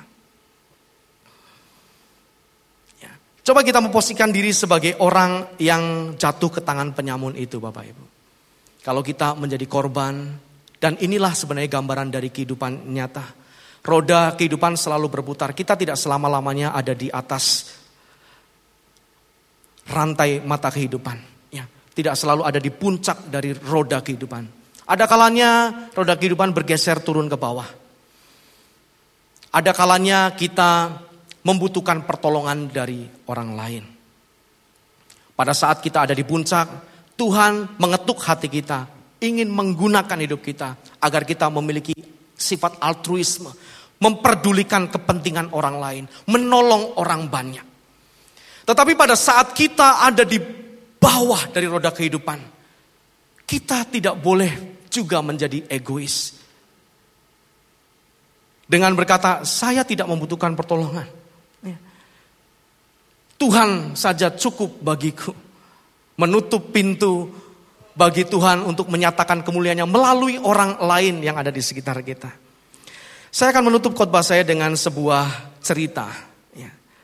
Ya. 2.98 3.12
Coba 3.50 3.66
kita 3.66 3.82
memposisikan 3.82 4.30
diri 4.30 4.54
sebagai 4.54 4.94
orang 5.02 5.58
yang 5.58 6.14
jatuh 6.14 6.54
ke 6.54 6.60
tangan 6.62 6.94
penyamun 6.94 7.34
itu 7.34 7.58
Bapak 7.58 7.82
Ibu. 7.82 8.04
Kalau 8.78 9.02
kita 9.02 9.34
menjadi 9.34 9.66
korban 9.66 10.38
dan 10.78 10.94
inilah 11.02 11.34
sebenarnya 11.34 11.66
gambaran 11.66 12.14
dari 12.14 12.30
kehidupan 12.30 12.94
nyata. 12.94 13.26
Roda 13.82 14.38
kehidupan 14.38 14.78
selalu 14.78 15.10
berputar. 15.10 15.50
Kita 15.50 15.74
tidak 15.74 15.98
selama-lamanya 15.98 16.70
ada 16.78 16.94
di 16.94 17.10
atas 17.10 17.74
rantai 19.90 20.38
mata 20.46 20.70
kehidupan. 20.70 21.50
Ya, 21.50 21.66
tidak 21.90 22.14
selalu 22.14 22.46
ada 22.46 22.62
di 22.62 22.70
puncak 22.70 23.34
dari 23.34 23.50
roda 23.50 23.98
kehidupan. 23.98 24.46
Ada 24.86 25.10
kalanya 25.10 25.50
roda 25.90 26.14
kehidupan 26.14 26.54
bergeser 26.54 27.02
turun 27.02 27.26
ke 27.26 27.34
bawah. 27.34 27.66
Ada 29.50 29.74
kalanya 29.74 30.38
kita 30.38 31.02
membutuhkan 31.44 32.04
pertolongan 32.04 32.68
dari 32.68 33.08
orang 33.28 33.50
lain. 33.56 33.84
Pada 35.32 35.56
saat 35.56 35.80
kita 35.80 36.04
ada 36.04 36.12
di 36.12 36.20
puncak, 36.20 36.68
Tuhan 37.16 37.80
mengetuk 37.80 38.20
hati 38.20 38.48
kita, 38.52 38.84
ingin 39.24 39.48
menggunakan 39.48 40.18
hidup 40.20 40.40
kita 40.44 40.76
agar 41.00 41.24
kita 41.24 41.48
memiliki 41.48 41.96
sifat 42.36 42.80
altruisme, 42.80 43.48
memperdulikan 44.00 44.88
kepentingan 44.88 45.52
orang 45.52 45.76
lain, 45.76 46.04
menolong 46.28 46.96
orang 46.96 47.28
banyak. 47.28 47.66
Tetapi 48.64 48.92
pada 48.96 49.16
saat 49.16 49.52
kita 49.56 50.04
ada 50.04 50.24
di 50.24 50.40
bawah 51.00 51.48
dari 51.52 51.64
roda 51.68 51.92
kehidupan, 51.92 52.40
kita 53.44 53.88
tidak 53.88 54.20
boleh 54.20 54.84
juga 54.92 55.24
menjadi 55.24 55.64
egois. 55.68 56.36
Dengan 58.70 58.94
berkata, 58.94 59.42
saya 59.42 59.82
tidak 59.82 60.06
membutuhkan 60.06 60.54
pertolongan. 60.54 61.19
Ya. 63.40 63.48
Tuhan 63.48 63.96
saja 63.96 64.28
cukup 64.36 64.84
bagiku. 64.84 65.32
Menutup 66.20 66.68
pintu 66.68 67.32
bagi 67.96 68.28
Tuhan 68.28 68.68
untuk 68.68 68.92
menyatakan 68.92 69.40
kemuliaannya 69.40 69.88
melalui 69.88 70.36
orang 70.36 70.76
lain 70.76 71.24
yang 71.24 71.40
ada 71.40 71.48
di 71.48 71.64
sekitar 71.64 72.04
kita. 72.04 72.28
Saya 73.32 73.56
akan 73.56 73.72
menutup 73.72 73.96
khotbah 73.96 74.20
saya 74.20 74.44
dengan 74.44 74.76
sebuah 74.76 75.56
cerita 75.64 76.30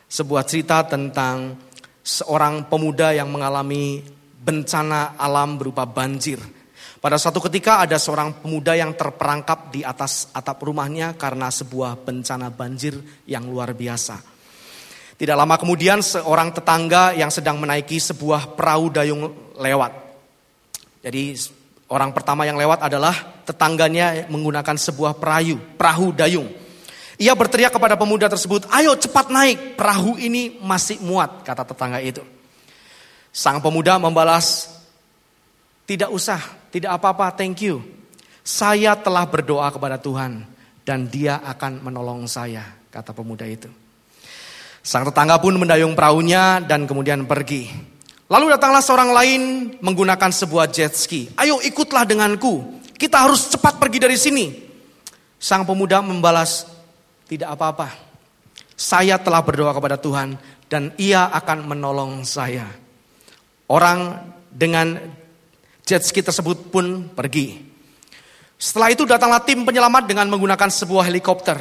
sebuah 0.06 0.46
cerita 0.46 0.86
tentang 0.86 1.58
seorang 2.06 2.70
pemuda 2.70 3.10
yang 3.10 3.26
mengalami 3.30 3.98
bencana 4.38 5.18
alam 5.18 5.58
berupa 5.58 5.82
banjir. 5.82 6.38
Pada 7.02 7.18
suatu 7.18 7.42
ketika 7.44 7.82
ada 7.82 7.98
seorang 7.98 8.42
pemuda 8.42 8.74
yang 8.74 8.94
terperangkap 8.94 9.70
di 9.70 9.82
atas 9.82 10.30
atap 10.32 10.62
rumahnya 10.62 11.14
karena 11.18 11.50
sebuah 11.50 12.02
bencana 12.02 12.50
banjir 12.50 12.98
yang 13.26 13.46
luar 13.46 13.74
biasa. 13.74 14.35
Tidak 15.16 15.32
lama 15.32 15.56
kemudian 15.56 16.04
seorang 16.04 16.52
tetangga 16.52 17.16
yang 17.16 17.32
sedang 17.32 17.56
menaiki 17.56 17.96
sebuah 17.96 18.52
perahu 18.52 18.92
dayung 18.92 19.32
lewat. 19.56 19.92
Jadi 21.00 21.32
orang 21.88 22.12
pertama 22.12 22.44
yang 22.44 22.60
lewat 22.60 22.84
adalah 22.84 23.40
tetangganya 23.48 24.28
menggunakan 24.28 24.76
sebuah 24.76 25.16
perahu, 25.16 25.56
perahu 25.80 26.12
dayung. 26.12 26.52
Ia 27.16 27.32
berteriak 27.32 27.72
kepada 27.72 27.96
pemuda 27.96 28.28
tersebut, 28.28 28.68
ayo 28.68 28.92
cepat 28.92 29.32
naik, 29.32 29.80
perahu 29.80 30.20
ini 30.20 30.60
masih 30.60 31.00
muat, 31.00 31.40
kata 31.48 31.64
tetangga 31.64 31.96
itu. 32.04 32.20
Sang 33.32 33.64
pemuda 33.64 33.96
membalas, 33.96 34.68
tidak 35.88 36.12
usah, 36.12 36.44
tidak 36.68 36.92
apa-apa, 37.00 37.32
thank 37.32 37.64
you. 37.64 37.80
Saya 38.44 38.92
telah 39.00 39.24
berdoa 39.24 39.72
kepada 39.72 39.96
Tuhan 39.96 40.44
dan 40.84 41.08
dia 41.08 41.40
akan 41.40 41.80
menolong 41.80 42.28
saya, 42.28 42.68
kata 42.92 43.16
pemuda 43.16 43.48
itu. 43.48 43.85
Sang 44.86 45.02
tetangga 45.02 45.42
pun 45.42 45.58
mendayung 45.58 45.98
perahunya 45.98 46.62
dan 46.62 46.86
kemudian 46.86 47.26
pergi. 47.26 47.66
Lalu 48.30 48.54
datanglah 48.54 48.78
seorang 48.78 49.10
lain 49.10 49.42
menggunakan 49.82 50.30
sebuah 50.30 50.70
jet 50.70 50.94
ski. 50.94 51.34
Ayo 51.34 51.58
ikutlah 51.58 52.06
denganku, 52.06 52.78
kita 52.94 53.26
harus 53.26 53.50
cepat 53.50 53.82
pergi 53.82 53.98
dari 53.98 54.14
sini. 54.14 54.46
Sang 55.42 55.66
pemuda 55.66 55.98
membalas, 56.06 56.70
tidak 57.26 57.58
apa-apa. 57.58 57.98
Saya 58.78 59.18
telah 59.18 59.42
berdoa 59.42 59.74
kepada 59.74 59.98
Tuhan 59.98 60.38
dan 60.70 60.94
ia 61.02 61.34
akan 61.34 61.66
menolong 61.66 62.22
saya. 62.22 62.70
Orang 63.66 64.22
dengan 64.54 65.02
jet 65.82 66.06
ski 66.06 66.22
tersebut 66.22 66.70
pun 66.70 67.10
pergi. 67.10 67.58
Setelah 68.54 68.94
itu 68.94 69.02
datanglah 69.02 69.42
tim 69.42 69.66
penyelamat 69.66 70.06
dengan 70.06 70.30
menggunakan 70.30 70.70
sebuah 70.70 71.10
helikopter. 71.10 71.58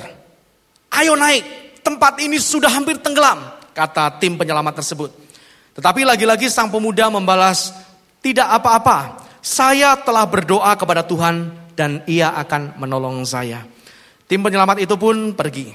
Ayo 0.93 1.17
naik, 1.17 1.64
tempat 1.85 2.17
ini 2.17 2.41
sudah 2.41 2.73
hampir 2.73 2.97
tenggelam, 2.97 3.45
kata 3.77 4.17
tim 4.17 4.33
penyelamat 4.33 4.81
tersebut. 4.81 5.13
Tetapi 5.77 6.01
lagi-lagi 6.01 6.49
sang 6.49 6.73
pemuda 6.73 7.13
membalas, 7.13 7.69
tidak 8.25 8.49
apa-apa, 8.49 9.21
saya 9.45 9.93
telah 10.01 10.25
berdoa 10.25 10.73
kepada 10.73 11.05
Tuhan 11.05 11.53
dan 11.77 12.01
ia 12.09 12.33
akan 12.33 12.81
menolong 12.81 13.21
saya. 13.21 13.61
Tim 14.25 14.41
penyelamat 14.41 14.81
itu 14.81 14.97
pun 14.97 15.37
pergi. 15.37 15.69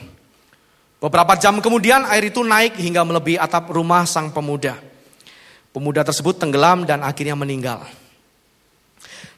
Beberapa 0.99 1.39
jam 1.39 1.63
kemudian 1.63 2.03
air 2.11 2.29
itu 2.29 2.43
naik 2.43 2.75
hingga 2.77 3.07
melebihi 3.07 3.39
atap 3.39 3.71
rumah 3.71 4.03
sang 4.05 4.35
pemuda. 4.35 4.75
Pemuda 5.71 6.03
tersebut 6.03 6.35
tenggelam 6.35 6.83
dan 6.83 7.07
akhirnya 7.07 7.39
meninggal. 7.39 7.87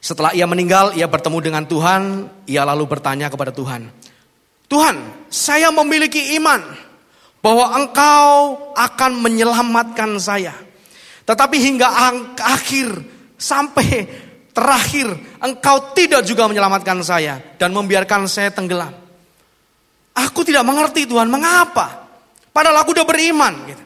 Setelah 0.03 0.35
ia 0.35 0.43
meninggal, 0.43 0.91
ia 0.97 1.07
bertemu 1.07 1.39
dengan 1.39 1.63
Tuhan. 1.63 2.27
Ia 2.49 2.67
lalu 2.67 2.83
bertanya 2.89 3.31
kepada 3.31 3.53
Tuhan, 3.55 3.87
"Tuhan, 4.67 5.27
saya 5.29 5.69
memiliki 5.69 6.35
iman 6.39 6.61
bahwa 7.43 7.75
Engkau 7.77 8.31
akan 8.73 9.11
menyelamatkan 9.19 10.15
saya. 10.17 10.55
Tetapi 11.23 11.55
hingga 11.59 11.87
akhir 12.39 12.87
sampai 13.39 14.07
terakhir, 14.51 15.13
Engkau 15.39 15.95
tidak 15.95 16.23
juga 16.27 16.47
menyelamatkan 16.47 16.99
saya 17.05 17.39
dan 17.55 17.71
membiarkan 17.71 18.27
saya 18.27 18.49
tenggelam." 18.49 19.03
Aku 20.13 20.45
tidak 20.45 20.61
mengerti 20.61 21.09
Tuhan, 21.09 21.25
mengapa? 21.25 22.05
Padahal 22.53 22.85
aku 22.85 22.93
udah 22.93 23.05
beriman. 23.05 23.53
Gitu. 23.65 23.83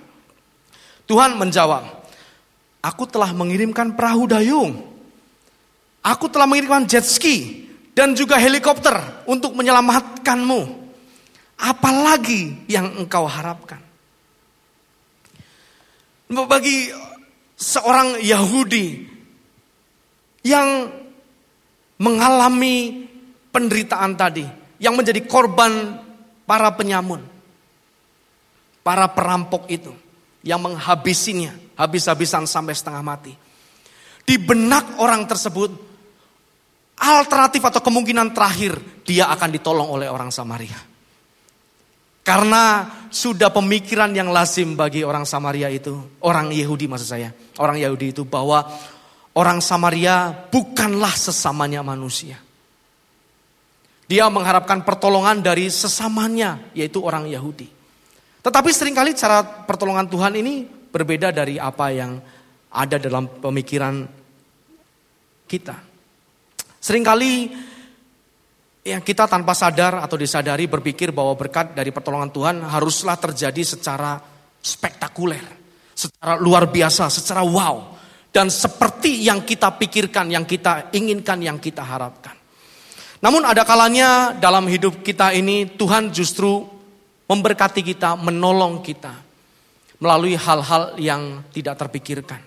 Tuhan 1.08 1.40
menjawab, 1.40 1.88
aku 2.84 3.04
telah 3.08 3.32
mengirimkan 3.32 3.96
perahu 3.96 4.28
dayung. 4.28 4.76
Aku 6.04 6.28
telah 6.28 6.48
mengirimkan 6.48 6.84
jet 6.84 7.08
ski 7.08 7.67
dan 7.98 8.14
juga 8.14 8.38
helikopter 8.38 9.26
untuk 9.26 9.58
menyelamatkanmu. 9.58 10.86
Apalagi 11.58 12.70
yang 12.70 12.94
engkau 12.94 13.26
harapkan? 13.26 13.82
Bagi 16.30 16.94
seorang 17.58 18.22
Yahudi 18.22 19.10
yang 20.46 20.94
mengalami 21.98 23.10
penderitaan 23.50 24.14
tadi, 24.14 24.46
yang 24.78 24.94
menjadi 24.94 25.26
korban 25.26 25.98
para 26.46 26.70
penyamun, 26.78 27.26
para 28.86 29.10
perampok 29.10 29.66
itu 29.74 29.90
yang 30.46 30.62
menghabisinya, 30.62 31.58
habis-habisan 31.74 32.46
sampai 32.46 32.78
setengah 32.78 33.02
mati. 33.02 33.34
Di 34.22 34.38
benak 34.38 35.02
orang 35.02 35.26
tersebut, 35.26 35.87
alternatif 36.98 37.62
atau 37.62 37.82
kemungkinan 37.82 38.34
terakhir, 38.34 39.04
dia 39.06 39.30
akan 39.30 39.50
ditolong 39.54 39.88
oleh 39.88 40.10
orang 40.10 40.34
Samaria. 40.34 40.78
Karena 42.28 42.84
sudah 43.08 43.48
pemikiran 43.56 44.12
yang 44.12 44.36
lazim 44.36 44.76
bagi 44.76 45.00
orang 45.06 45.24
Samaria 45.24 45.72
itu, 45.72 45.96
orang 46.28 46.52
Yahudi 46.52 46.90
maksud 46.90 47.08
saya, 47.08 47.32
orang 47.56 47.80
Yahudi 47.80 48.12
itu 48.12 48.28
bahwa 48.28 48.68
orang 49.38 49.64
Samaria 49.64 50.36
bukanlah 50.52 51.16
sesamanya 51.16 51.80
manusia. 51.86 52.36
Dia 54.08 54.28
mengharapkan 54.28 54.84
pertolongan 54.84 55.40
dari 55.40 55.72
sesamanya, 55.72 56.60
yaitu 56.76 57.00
orang 57.00 57.32
Yahudi. 57.32 57.68
Tetapi 58.44 58.70
sering 58.72 58.96
kali 58.96 59.12
cara 59.16 59.44
pertolongan 59.44 60.08
Tuhan 60.08 60.36
ini 60.40 60.64
berbeda 60.68 61.36
dari 61.36 61.60
apa 61.60 61.92
yang 61.92 62.16
ada 62.72 62.96
dalam 63.00 63.28
pemikiran 63.40 64.08
kita. 65.48 65.76
Seringkali 66.88 67.52
yang 68.88 69.04
kita 69.04 69.28
tanpa 69.28 69.52
sadar 69.52 70.00
atau 70.00 70.16
disadari 70.16 70.72
berpikir 70.72 71.12
bahwa 71.12 71.36
berkat 71.36 71.76
dari 71.76 71.92
pertolongan 71.92 72.32
Tuhan 72.32 72.56
haruslah 72.64 73.20
terjadi 73.20 73.60
secara 73.60 74.16
spektakuler, 74.64 75.44
secara 75.92 76.40
luar 76.40 76.72
biasa, 76.72 77.12
secara 77.12 77.44
wow. 77.44 78.00
Dan 78.32 78.48
seperti 78.48 79.20
yang 79.28 79.44
kita 79.44 79.76
pikirkan, 79.76 80.32
yang 80.32 80.48
kita 80.48 80.88
inginkan, 80.96 81.44
yang 81.44 81.60
kita 81.60 81.84
harapkan. 81.84 82.40
Namun 83.20 83.44
ada 83.44 83.68
kalanya 83.68 84.32
dalam 84.32 84.64
hidup 84.72 85.04
kita 85.04 85.36
ini 85.36 85.68
Tuhan 85.76 86.16
justru 86.16 86.64
memberkati 87.28 87.84
kita, 87.84 88.16
menolong 88.16 88.80
kita 88.80 89.12
melalui 90.00 90.40
hal-hal 90.40 90.96
yang 90.96 91.44
tidak 91.52 91.76
terpikirkan. 91.84 92.40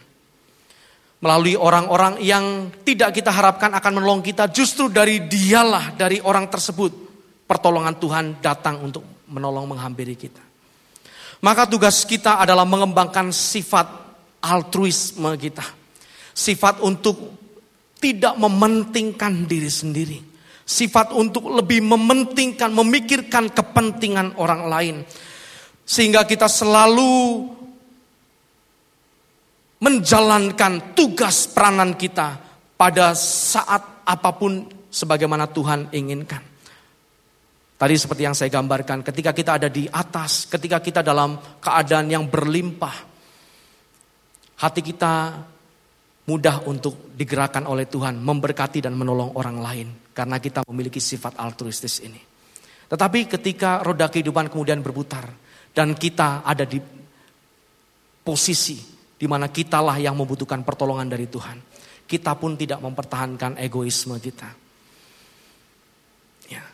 Melalui 1.21 1.53
orang-orang 1.53 2.17
yang 2.25 2.73
tidak 2.81 3.13
kita 3.13 3.29
harapkan 3.29 3.69
akan 3.77 4.01
menolong 4.01 4.25
kita, 4.25 4.49
justru 4.49 4.89
dari 4.89 5.29
dialah, 5.29 5.93
dari 5.93 6.17
orang 6.25 6.49
tersebut, 6.49 6.89
pertolongan 7.45 8.01
Tuhan 8.01 8.41
datang 8.41 8.81
untuk 8.81 9.05
menolong 9.29 9.77
menghampiri 9.77 10.17
kita. 10.17 10.41
Maka 11.45 11.69
tugas 11.69 12.09
kita 12.09 12.41
adalah 12.41 12.65
mengembangkan 12.65 13.33
sifat 13.33 13.89
altruisme 14.45 15.29
kita. 15.37 15.65
Sifat 16.33 16.81
untuk 16.81 17.17
tidak 18.01 18.41
mementingkan 18.41 19.45
diri 19.45 19.69
sendiri. 19.69 20.19
Sifat 20.65 21.13
untuk 21.13 21.53
lebih 21.53 21.85
mementingkan, 21.85 22.73
memikirkan 22.73 23.53
kepentingan 23.53 24.41
orang 24.41 24.63
lain. 24.69 24.97
Sehingga 25.85 26.25
kita 26.25 26.49
selalu 26.49 27.45
menjalankan 29.81 30.93
tugas 30.93 31.49
peranan 31.49 31.97
kita 31.97 32.37
pada 32.77 33.17
saat 33.17 34.05
apa 34.05 34.31
pun 34.37 34.69
sebagaimana 34.93 35.49
Tuhan 35.49 35.89
inginkan. 35.93 36.45
Tadi 37.81 37.95
seperti 37.97 38.23
yang 38.29 38.37
saya 38.37 38.53
gambarkan, 38.53 39.01
ketika 39.01 39.33
kita 39.33 39.57
ada 39.57 39.73
di 39.73 39.89
atas, 39.89 40.45
ketika 40.45 40.85
kita 40.85 41.01
dalam 41.01 41.41
keadaan 41.65 42.13
yang 42.13 42.29
berlimpah, 42.29 42.93
hati 44.61 44.81
kita 44.85 45.13
mudah 46.29 46.69
untuk 46.69 47.17
digerakkan 47.17 47.65
oleh 47.65 47.89
Tuhan, 47.89 48.21
memberkati 48.21 48.85
dan 48.85 48.93
menolong 48.93 49.33
orang 49.33 49.65
lain, 49.65 49.89
karena 50.13 50.37
kita 50.37 50.61
memiliki 50.69 51.01
sifat 51.01 51.41
altruistis 51.41 52.05
ini. 52.05 52.21
Tetapi 52.85 53.25
ketika 53.25 53.81
roda 53.81 54.13
kehidupan 54.13 54.53
kemudian 54.53 54.85
berputar, 54.85 55.25
dan 55.73 55.97
kita 55.97 56.45
ada 56.45 56.69
di 56.69 56.77
posisi 58.21 59.00
di 59.21 59.29
mana 59.29 59.53
kitalah 59.53 60.01
yang 60.01 60.17
membutuhkan 60.17 60.65
pertolongan 60.65 61.13
dari 61.13 61.29
Tuhan. 61.29 61.61
Kita 62.09 62.33
pun 62.41 62.57
tidak 62.57 62.81
mempertahankan 62.81 63.61
egoisme 63.61 64.17
kita. 64.17 64.49
Ya. 66.49 66.65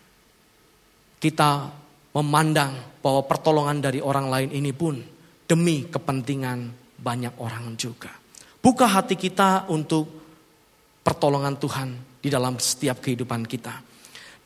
Kita 1.18 1.74
memandang 2.14 3.02
bahwa 3.02 3.26
pertolongan 3.26 3.82
dari 3.82 3.98
orang 3.98 4.30
lain 4.30 4.50
ini 4.54 4.70
pun 4.70 4.94
demi 5.42 5.90
kepentingan 5.90 6.70
banyak 7.02 7.34
orang 7.42 7.74
juga. 7.74 8.14
Buka 8.62 8.86
hati 8.86 9.18
kita 9.18 9.66
untuk 9.68 10.06
pertolongan 11.02 11.58
Tuhan 11.58 11.88
di 12.22 12.30
dalam 12.30 12.62
setiap 12.62 13.02
kehidupan 13.02 13.42
kita. 13.44 13.74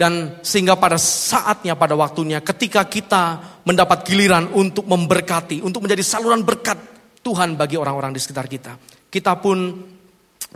Dan 0.00 0.40
sehingga 0.40 0.80
pada 0.80 0.96
saatnya, 0.96 1.76
pada 1.76 1.92
waktunya, 1.92 2.40
ketika 2.40 2.88
kita 2.88 3.36
mendapat 3.68 4.08
giliran 4.08 4.48
untuk 4.56 4.88
memberkati, 4.88 5.60
untuk 5.60 5.84
menjadi 5.84 6.00
saluran 6.00 6.40
berkat 6.40 6.99
Tuhan 7.20 7.56
bagi 7.56 7.76
orang-orang 7.76 8.16
di 8.16 8.20
sekitar 8.20 8.48
kita. 8.48 8.76
Kita 9.10 9.36
pun 9.36 9.76